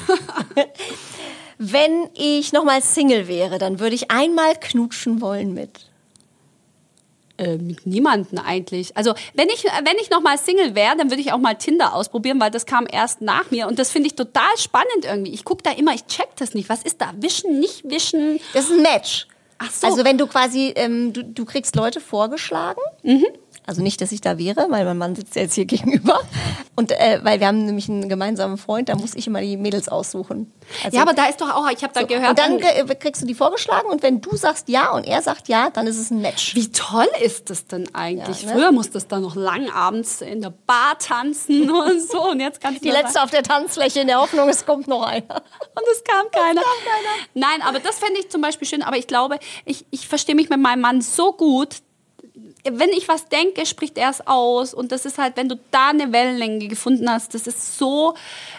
[1.58, 5.80] Wenn ich nochmal Single wäre, dann würde ich einmal knutschen wollen mit.
[7.38, 8.96] Äh, mit niemanden eigentlich.
[8.96, 11.94] Also wenn ich wenn ich noch mal Single wäre, dann würde ich auch mal Tinder
[11.94, 15.32] ausprobieren, weil das kam erst nach mir und das finde ich total spannend irgendwie.
[15.32, 16.68] Ich gucke da immer, ich check das nicht.
[16.68, 17.12] Was ist da?
[17.16, 18.40] Wischen, nicht wischen?
[18.54, 19.28] Das ist ein Match.
[19.58, 19.86] Ach so.
[19.86, 22.80] Also wenn du quasi, ähm, du, du kriegst Leute vorgeschlagen.
[23.68, 26.20] Also nicht, dass ich da wäre, weil mein Mann sitzt ja jetzt hier gegenüber.
[26.74, 29.90] Und äh, weil wir haben nämlich einen gemeinsamen Freund, da muss ich immer die Mädels
[29.90, 30.50] aussuchen.
[30.84, 32.30] Also, ja, aber da ist doch auch, ich habe da so, gehört.
[32.30, 35.48] und dann äh, kriegst du die vorgeschlagen und wenn du sagst ja und er sagt
[35.48, 36.54] ja, dann ist es ein Match.
[36.54, 38.40] Wie toll ist das denn eigentlich?
[38.40, 38.54] Ja, ne?
[38.54, 42.30] Früher musste es da noch lang abends in der Bar tanzen und so.
[42.30, 45.02] Und jetzt kannst du Die letzte auf der Tanzfläche in der Hoffnung, es kommt noch
[45.02, 45.18] einer.
[45.74, 46.62] Und es kam keiner.
[47.34, 48.82] Nein, aber das fände ich zum Beispiel schön.
[48.82, 51.82] Aber ich glaube, ich, ich verstehe mich mit meinem Mann so gut.
[52.64, 54.74] Wenn ich was denke, spricht er es aus.
[54.74, 58.14] Und das ist halt, wenn du da eine Wellenlänge gefunden hast, das ist so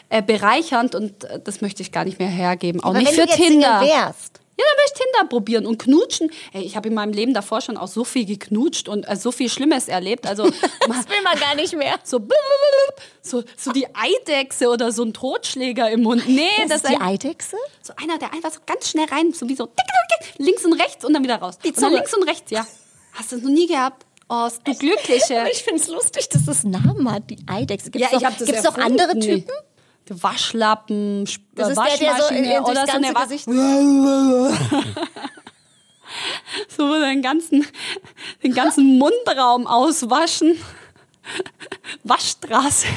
[0.09, 2.81] äh, bereichernd und äh, das möchte ich gar nicht mehr hergeben.
[2.83, 3.79] Auch Aber nicht wenn für du jetzt Tinder.
[3.79, 6.31] Single wärst, Ja, dann würde ich Tinder probieren und knutschen.
[6.53, 9.31] Ey, ich habe in meinem Leben davor schon auch so viel geknutscht und äh, so
[9.31, 10.25] viel Schlimmes erlebt.
[10.25, 10.43] Also
[10.87, 11.95] das will man gar nicht mehr.
[12.03, 12.19] so,
[13.21, 16.27] so so die Eidechse oder so ein Totschläger im Mund.
[16.27, 17.57] Nee, Das das, ist die ein, Eidechse?
[17.81, 19.69] so einer, der einfach so ganz schnell rein, so wie so
[20.37, 21.57] links und rechts und dann wieder raus.
[21.63, 21.95] Die Zunge.
[21.95, 22.65] links und rechts, ja.
[23.19, 24.05] Hast du das noch nie gehabt?
[24.29, 25.45] Oh, du Glückliche.
[25.51, 27.91] Ich finde es lustig, dass es Namen hat, die Eidechse.
[27.91, 29.01] Gibt's ja, ich noch, habe das gibt's noch erfunden.
[29.01, 29.51] andere Typen?
[30.11, 33.45] Waschlappen, Sp- Das ist der, der so in, Waschmaschine oder so eine ganze Wa- Gesicht...
[36.77, 37.65] so den ganzen,
[38.41, 40.57] den ganzen Mundraum auswaschen.
[42.03, 42.87] Waschstraße.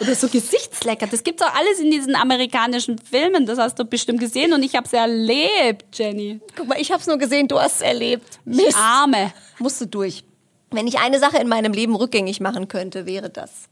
[0.00, 1.06] Oder so Gesichtslecker.
[1.06, 3.46] Das gibt's auch alles in diesen amerikanischen Filmen.
[3.46, 6.40] Das hast du bestimmt gesehen und ich habe es erlebt, Jenny.
[6.56, 8.40] Guck mal, ich habe es nur gesehen, du hast es erlebt.
[8.44, 8.76] Mist.
[8.76, 9.32] Arme.
[9.58, 10.24] Musst du durch.
[10.70, 13.68] Wenn ich eine Sache in meinem Leben rückgängig machen könnte, wäre das.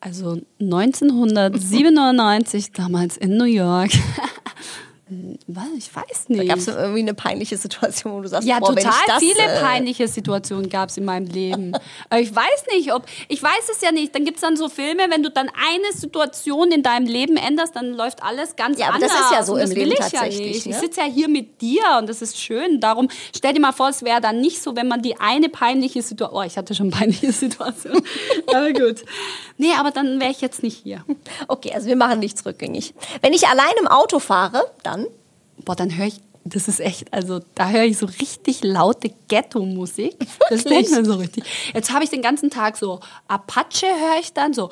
[0.00, 3.90] Also 1997, damals in New York,
[5.46, 5.66] Was?
[5.78, 6.48] Ich weiß Da nicht.
[6.48, 9.60] gab es irgendwie eine peinliche Situation, wo du sagst, Ja, boah, total das, viele äh,
[9.60, 11.72] peinliche Situationen gab es in meinem Leben.
[12.18, 13.04] Ich weiß nicht, ob.
[13.28, 14.14] Ich weiß es ja nicht.
[14.14, 17.76] Dann gibt es dann so Filme, wenn du dann eine Situation in deinem Leben änderst,
[17.76, 19.12] dann läuft alles ganz Ja, aber anders.
[19.12, 20.66] das ist ja so Und im Leben tatsächlich, Ja nicht.
[20.66, 20.72] ne?
[20.72, 22.80] Ich sitze ja hier mit dir und das ist schön.
[22.80, 26.02] Darum stell dir mal vor, es wäre dann nicht so, wenn man die eine peinliche
[26.02, 26.40] Situation.
[26.40, 28.02] Oh, ich hatte schon peinliche Situation.
[28.48, 29.04] aber gut.
[29.56, 31.04] Nee, aber dann wäre ich jetzt nicht hier.
[31.48, 32.94] Okay, also wir machen nichts rückgängig.
[33.20, 34.95] Wenn ich allein im Auto fahre, dann
[35.66, 40.16] Boah, dann höre ich, das ist echt, also da höre ich so richtig laute Ghetto-Musik.
[40.48, 41.42] Das denkt man so richtig.
[41.74, 44.70] Jetzt habe ich den ganzen Tag so Apache höre ich dann so,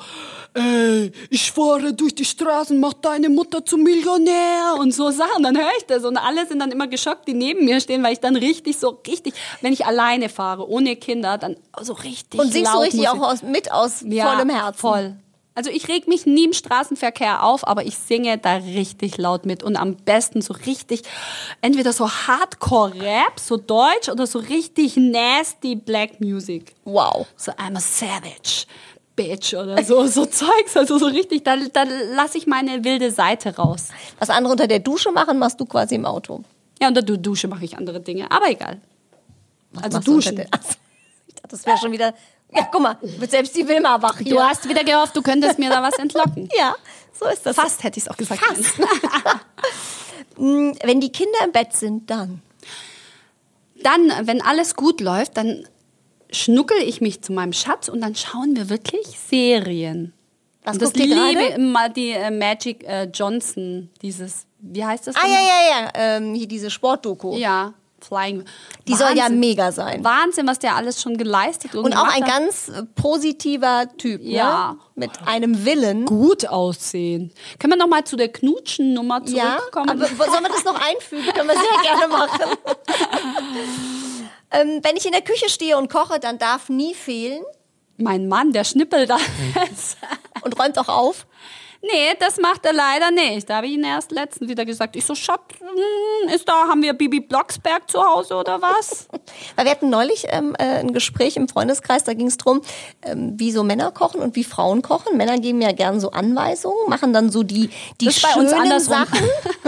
[0.53, 5.43] ey, ich fahre durch die Straßen, mach deine Mutter zum Millionär und so Sachen.
[5.43, 8.13] Dann höre ich das und alle sind dann immer geschockt, die neben mir stehen, weil
[8.13, 12.53] ich dann richtig so richtig, wenn ich alleine fahre, ohne Kinder, dann so richtig und
[12.53, 13.21] singst du laut richtig Musik.
[13.21, 14.79] auch aus, mit aus Ja, vollem Herzen.
[14.79, 15.17] Voll.
[15.55, 19.63] Also ich reg mich nie im Straßenverkehr auf, aber ich singe da richtig laut mit
[19.63, 21.03] und am besten so richtig,
[21.61, 26.75] entweder so Hardcore-Rap, so Deutsch oder so richtig nasty Black Music.
[26.83, 27.25] Wow.
[27.37, 28.65] So I'm a savage.
[29.15, 31.83] Bitch oder so, so Zeugs, also so richtig, da, da
[32.13, 33.87] lasse ich meine wilde Seite raus.
[34.19, 36.43] Was andere unter der Dusche machen, machst du quasi im Auto.
[36.81, 38.81] Ja, unter der Dusche mache ich andere Dinge, aber egal.
[39.81, 40.35] Also du unter duschen.
[41.45, 42.13] dachte, das wäre schon wieder.
[42.53, 44.33] Ja, guck mal, selbst die Wilma wach hier.
[44.35, 46.49] Du hast wieder gehofft, du könntest mir da was entlocken.
[46.57, 46.75] Ja,
[47.17, 47.55] so ist das.
[47.55, 48.43] Fast hätte ich es auch gesagt.
[48.43, 48.79] Fast.
[50.37, 52.41] Mm, Wenn die Kinder im Bett sind, dann.
[53.81, 55.65] dann, wenn alles gut läuft, dann
[56.29, 60.11] schnuckel ich mich zu meinem Schatz und dann schauen wir wirklich Serien.
[60.65, 61.45] Was und das liebe gerade?
[61.53, 65.15] immer die äh, Magic äh, Johnson, dieses, wie heißt das?
[65.15, 65.31] Ah, denn?
[65.31, 65.91] ja, ja, ja.
[65.93, 67.37] Ähm, hier diese Sportdoku.
[67.37, 67.73] Ja,
[68.05, 68.45] Flying.
[68.87, 69.39] Die soll ja Wahnsinn.
[69.39, 70.03] mega sein.
[70.03, 72.29] Wahnsinn, was der alles schon geleistet und, Und auch ein hat.
[72.29, 74.73] ganz äh, positiver Typ, Ja.
[74.73, 74.79] ne?
[74.95, 76.05] Mit einem Willen.
[76.05, 77.31] gut aussehen.
[77.59, 79.89] Können wir noch mal zu der Knutschen-Nummer Ja, zurückkommen?
[79.89, 81.25] aber wo- sollen wir das noch einfügen?
[81.33, 82.57] Können wir sehr gerne machen.
[84.51, 87.43] ähm, wenn ich in der Küche stehe und koche, dann darf nie fehlen
[87.97, 89.15] mein Mann, der schnippelt da.
[90.41, 91.25] und räumt auch auf.
[91.91, 93.49] Nee, das macht er leider nicht.
[93.49, 94.95] Da habe ich ihn erst letztens wieder gesagt.
[94.95, 99.07] Ich so, Schatz, hm, ist da, haben wir Bibi Blocksberg zu Hause oder was?
[99.55, 102.61] Weil wir hatten neulich ähm, äh, ein Gespräch im Freundeskreis, da ging es drum,
[103.03, 105.17] ähm, wie so Männer kochen und wie Frauen kochen.
[105.17, 107.69] Männer geben ja gern so Anweisungen, machen dann so die,
[108.01, 108.79] die Das ist bei uns schönen.
[108.79, 109.19] Sachen.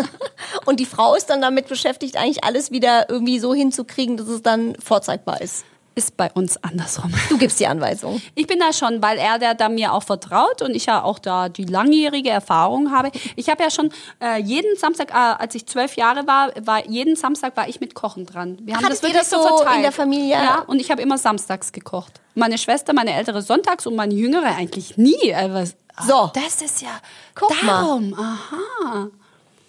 [0.65, 4.41] und die Frau ist dann damit beschäftigt, eigentlich alles wieder irgendwie so hinzukriegen, dass es
[4.41, 5.65] dann vorzeigbar ist.
[5.97, 7.11] Ist bei uns andersrum.
[7.29, 8.21] Du gibst die Anweisung.
[8.35, 11.17] Ich bin da schon, weil er der da mir auch vertraut und ich ja auch
[11.17, 13.09] da die langjährige Erfahrung habe.
[13.35, 13.89] Ich habe ja schon
[14.21, 17.95] äh, jeden Samstag, äh, als ich zwölf Jahre war, war jeden Samstag war ich mit
[17.95, 18.59] Kochen dran.
[18.61, 19.75] Wir haben Hattet das wirklich das so verteilt.
[19.77, 20.33] in der Familie?
[20.35, 22.21] Ja, und ich habe immer samstags gekocht.
[22.35, 25.15] Meine Schwester, meine ältere sonntags und meine jüngere eigentlich nie.
[25.31, 25.75] Äh, was,
[26.07, 26.29] So.
[26.35, 26.89] das ist ja
[27.33, 27.81] Guck mal.
[27.81, 28.13] darum.
[28.13, 29.07] Aha.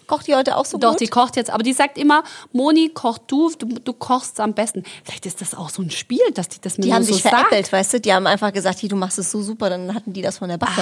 [0.09, 1.01] Kocht ihr heute auch so Doch, gut?
[1.01, 1.51] die kocht jetzt.
[1.51, 4.83] Aber die sagt immer, Moni, koch du, du, du kochst am besten.
[5.03, 7.21] Vielleicht ist das auch so ein Spiel, dass die das mir Die haben so sich
[7.21, 7.35] sagt.
[7.35, 7.99] veräppelt, weißt du?
[8.01, 10.49] Die haben einfach gesagt, hier, du machst es so super, dann hatten die das von
[10.49, 10.81] der Backe.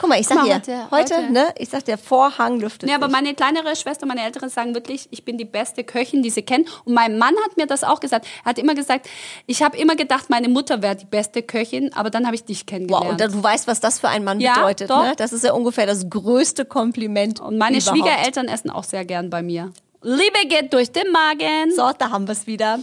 [0.00, 3.06] Guck mal, ich sag dir, heute- heute, ne, ich sag dir, Vorhang lüftet Ja, aber
[3.06, 3.12] sich.
[3.12, 6.66] meine kleinere Schwester, meine ältere sagen wirklich, ich bin die beste Köchin, die sie kennen.
[6.84, 8.26] Und mein Mann hat mir das auch gesagt.
[8.44, 9.08] Er hat immer gesagt,
[9.46, 12.64] ich habe immer gedacht, meine Mutter wäre die beste Köchin, aber dann habe ich dich
[12.66, 13.04] kennengelernt.
[13.04, 14.88] Wow, und da- du weißt, was das für ein Mann Ja, bedeutet.
[14.90, 15.02] doch.
[15.04, 15.12] Ne?
[15.16, 17.40] Das ist ja ungefähr das größte Kompliment.
[17.40, 17.96] und meine überhaupt.
[17.98, 19.72] Schwiegereltern essen auch sehr gern bei mir.
[20.02, 21.72] Liebe geht durch den Magen.
[21.76, 22.78] So, da haben wir es wieder.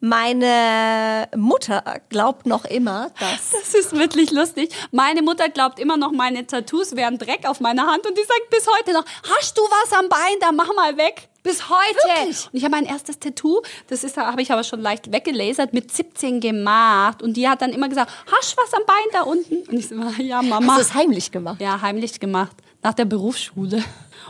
[0.00, 3.52] Meine Mutter glaubt noch immer, dass.
[3.66, 4.70] Das ist wirklich lustig.
[4.92, 8.48] Meine Mutter glaubt immer noch, meine Tattoos wären Dreck auf meiner Hand und die sagt
[8.50, 11.28] bis heute noch, hast du was am Bein, dann mach mal weg.
[11.42, 12.20] Bis heute.
[12.20, 12.46] Wirklich?
[12.46, 15.92] Und ich habe mein erstes Tattoo, das ist, habe ich aber schon leicht weggelasert, mit
[15.92, 17.22] 17 gemacht.
[17.22, 19.68] Und die hat dann immer gesagt, hast du was am Bein da unten?
[19.68, 20.74] Und ich so, ja, Mama.
[20.74, 21.60] Hast du es heimlich gemacht?
[21.60, 22.56] Ja, heimlich gemacht.
[22.82, 23.82] Nach der Berufsschule.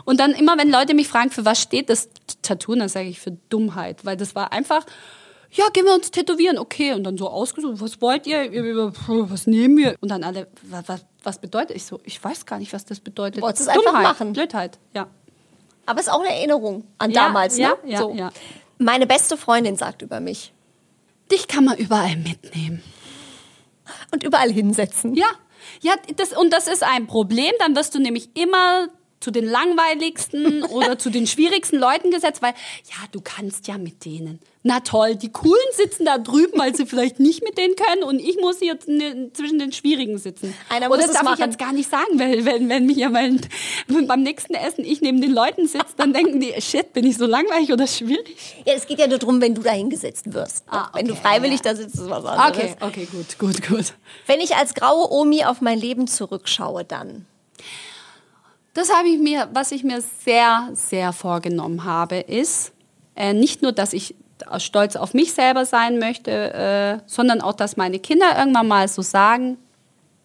[0.05, 2.09] Und dann immer, wenn Leute mich fragen, für was steht das
[2.41, 4.05] Tattoo, dann sage ich für Dummheit.
[4.05, 4.85] Weil das war einfach,
[5.51, 6.57] ja, gehen wir uns tätowieren.
[6.57, 6.93] Okay.
[6.93, 8.51] Und dann so ausgesucht, was wollt ihr?
[9.29, 9.95] Was nehmen wir?
[10.01, 11.75] Und dann alle, was, was, bedeutet?
[11.75, 13.41] Ich so, ich weiß gar nicht, was das bedeutet.
[13.41, 14.33] Wolltest es einfach machen?
[14.33, 15.07] Blödheit, ja.
[15.85, 17.91] Aber es ist auch eine Erinnerung an Ja, damals, ja, ne?
[17.91, 18.13] ja, so.
[18.13, 18.31] ja.
[18.77, 20.53] Meine beste Freundin sagt über mich.
[21.31, 22.83] Dich kann man überall mitnehmen.
[24.11, 25.15] Und überall hinsetzen.
[25.15, 25.27] Ja,
[25.81, 27.53] ja das, und das ist ein Problem.
[27.59, 28.89] Dann wirst du nämlich immer
[29.19, 32.53] zu den langweiligsten oder zu den schwierigsten Leuten gesetzt, weil
[32.89, 34.39] ja, du kannst ja mit denen.
[34.63, 38.19] Na toll, die coolen sitzen da drüben, weil sie vielleicht nicht mit denen können und
[38.19, 40.53] ich muss hier z- zwischen den schwierigen sitzen.
[40.67, 41.35] Einer muss das es darf machen.
[41.39, 43.39] ich jetzt gar nicht sagen, weil wenn, wenn mich ja mein,
[43.87, 47.25] beim nächsten Essen ich neben den Leuten sitze, dann denken die, shit, bin ich so
[47.25, 48.35] langweilig oder schwierig?
[48.65, 50.65] Ja, es geht ja nur darum, wenn du da hingesetzt wirst.
[50.67, 51.71] Ah, Wenn du okay, freiwillig ja.
[51.71, 52.73] da sitzt, ist was anderes.
[52.73, 53.93] Okay, okay, gut, gut, gut.
[54.25, 57.25] Wenn ich als graue Omi auf mein Leben zurückschaue, dann.
[58.77, 62.73] Das habe ich mir, was ich mir sehr, sehr vorgenommen habe, ist
[63.15, 64.13] äh, nicht nur, dass ich
[64.59, 69.01] stolz auf mich selber sein möchte, äh, sondern auch, dass meine Kinder irgendwann mal so
[69.01, 69.57] sagen,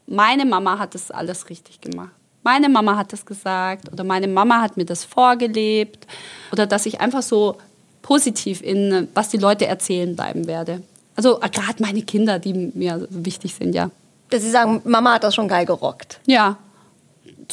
[0.06, 2.10] meine Mama hat das alles richtig gemacht.
[2.42, 6.06] Meine Mama hat das gesagt oder meine Mama hat mir das vorgelebt
[6.52, 7.56] oder dass ich einfach so
[8.02, 10.82] positiv in, was die Leute erzählen bleiben werde.
[11.16, 13.90] Also gerade meine Kinder, die mir wichtig sind, ja.
[14.28, 16.20] Dass sie sagen, Mama hat das schon geil gerockt.
[16.26, 16.58] Ja.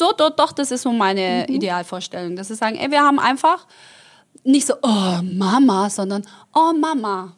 [0.00, 1.56] So, doch, doch, das ist so meine mhm.
[1.56, 2.34] Idealvorstellung.
[2.34, 3.66] Dass sie sagen, ey, wir haben einfach
[4.44, 7.36] nicht so, oh Mama, sondern oh Mama.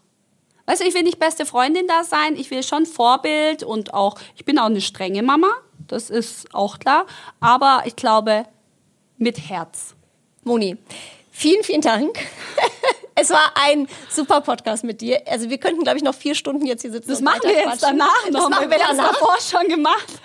[0.67, 4.15] Weißt du, ich will nicht beste Freundin da sein, ich will schon Vorbild und auch,
[4.37, 5.49] ich bin auch eine strenge Mama,
[5.89, 7.07] das ist auch klar,
[7.41, 8.45] aber ich glaube
[9.19, 9.97] mit Herz.
[10.45, 10.77] Moni,
[11.33, 12.17] vielen, vielen Dank.
[13.15, 15.21] Es war ein super Podcast mit dir.
[15.27, 17.11] Also wir könnten, glaube ich, noch vier Stunden jetzt hier sitzen.
[17.11, 18.49] Das machen wir jetzt danach noch.
[18.49, 19.13] Das machen wir danach.
[19.13, 20.23] davor schon gemacht.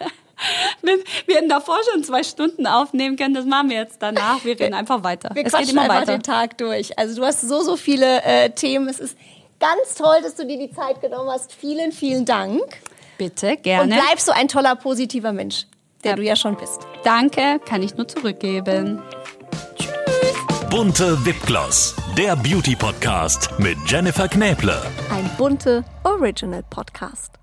[0.81, 4.43] Wir hätten davor schon zwei Stunden aufnehmen können, das machen wir jetzt danach.
[4.43, 5.31] Wir reden einfach weiter.
[5.33, 6.13] Wir es geht immer einfach weiter.
[6.13, 6.97] den Tag durch.
[6.97, 8.88] Also du hast so, so viele äh, Themen.
[8.88, 9.17] Es ist
[9.59, 11.53] ganz toll, dass du dir die Zeit genommen hast.
[11.53, 12.61] Vielen, vielen Dank.
[13.17, 13.95] Bitte, gerne.
[13.95, 15.65] Und bleib so ein toller, positiver Mensch,
[16.03, 16.15] der ja.
[16.17, 16.81] du ja schon bist.
[17.03, 19.01] Danke, kann ich nur zurückgeben.
[19.75, 19.97] Tschüss.
[20.69, 24.81] Bunte Wipgloss, der Beauty Podcast mit Jennifer Knäble.
[25.09, 27.36] Ein bunte Original Podcast.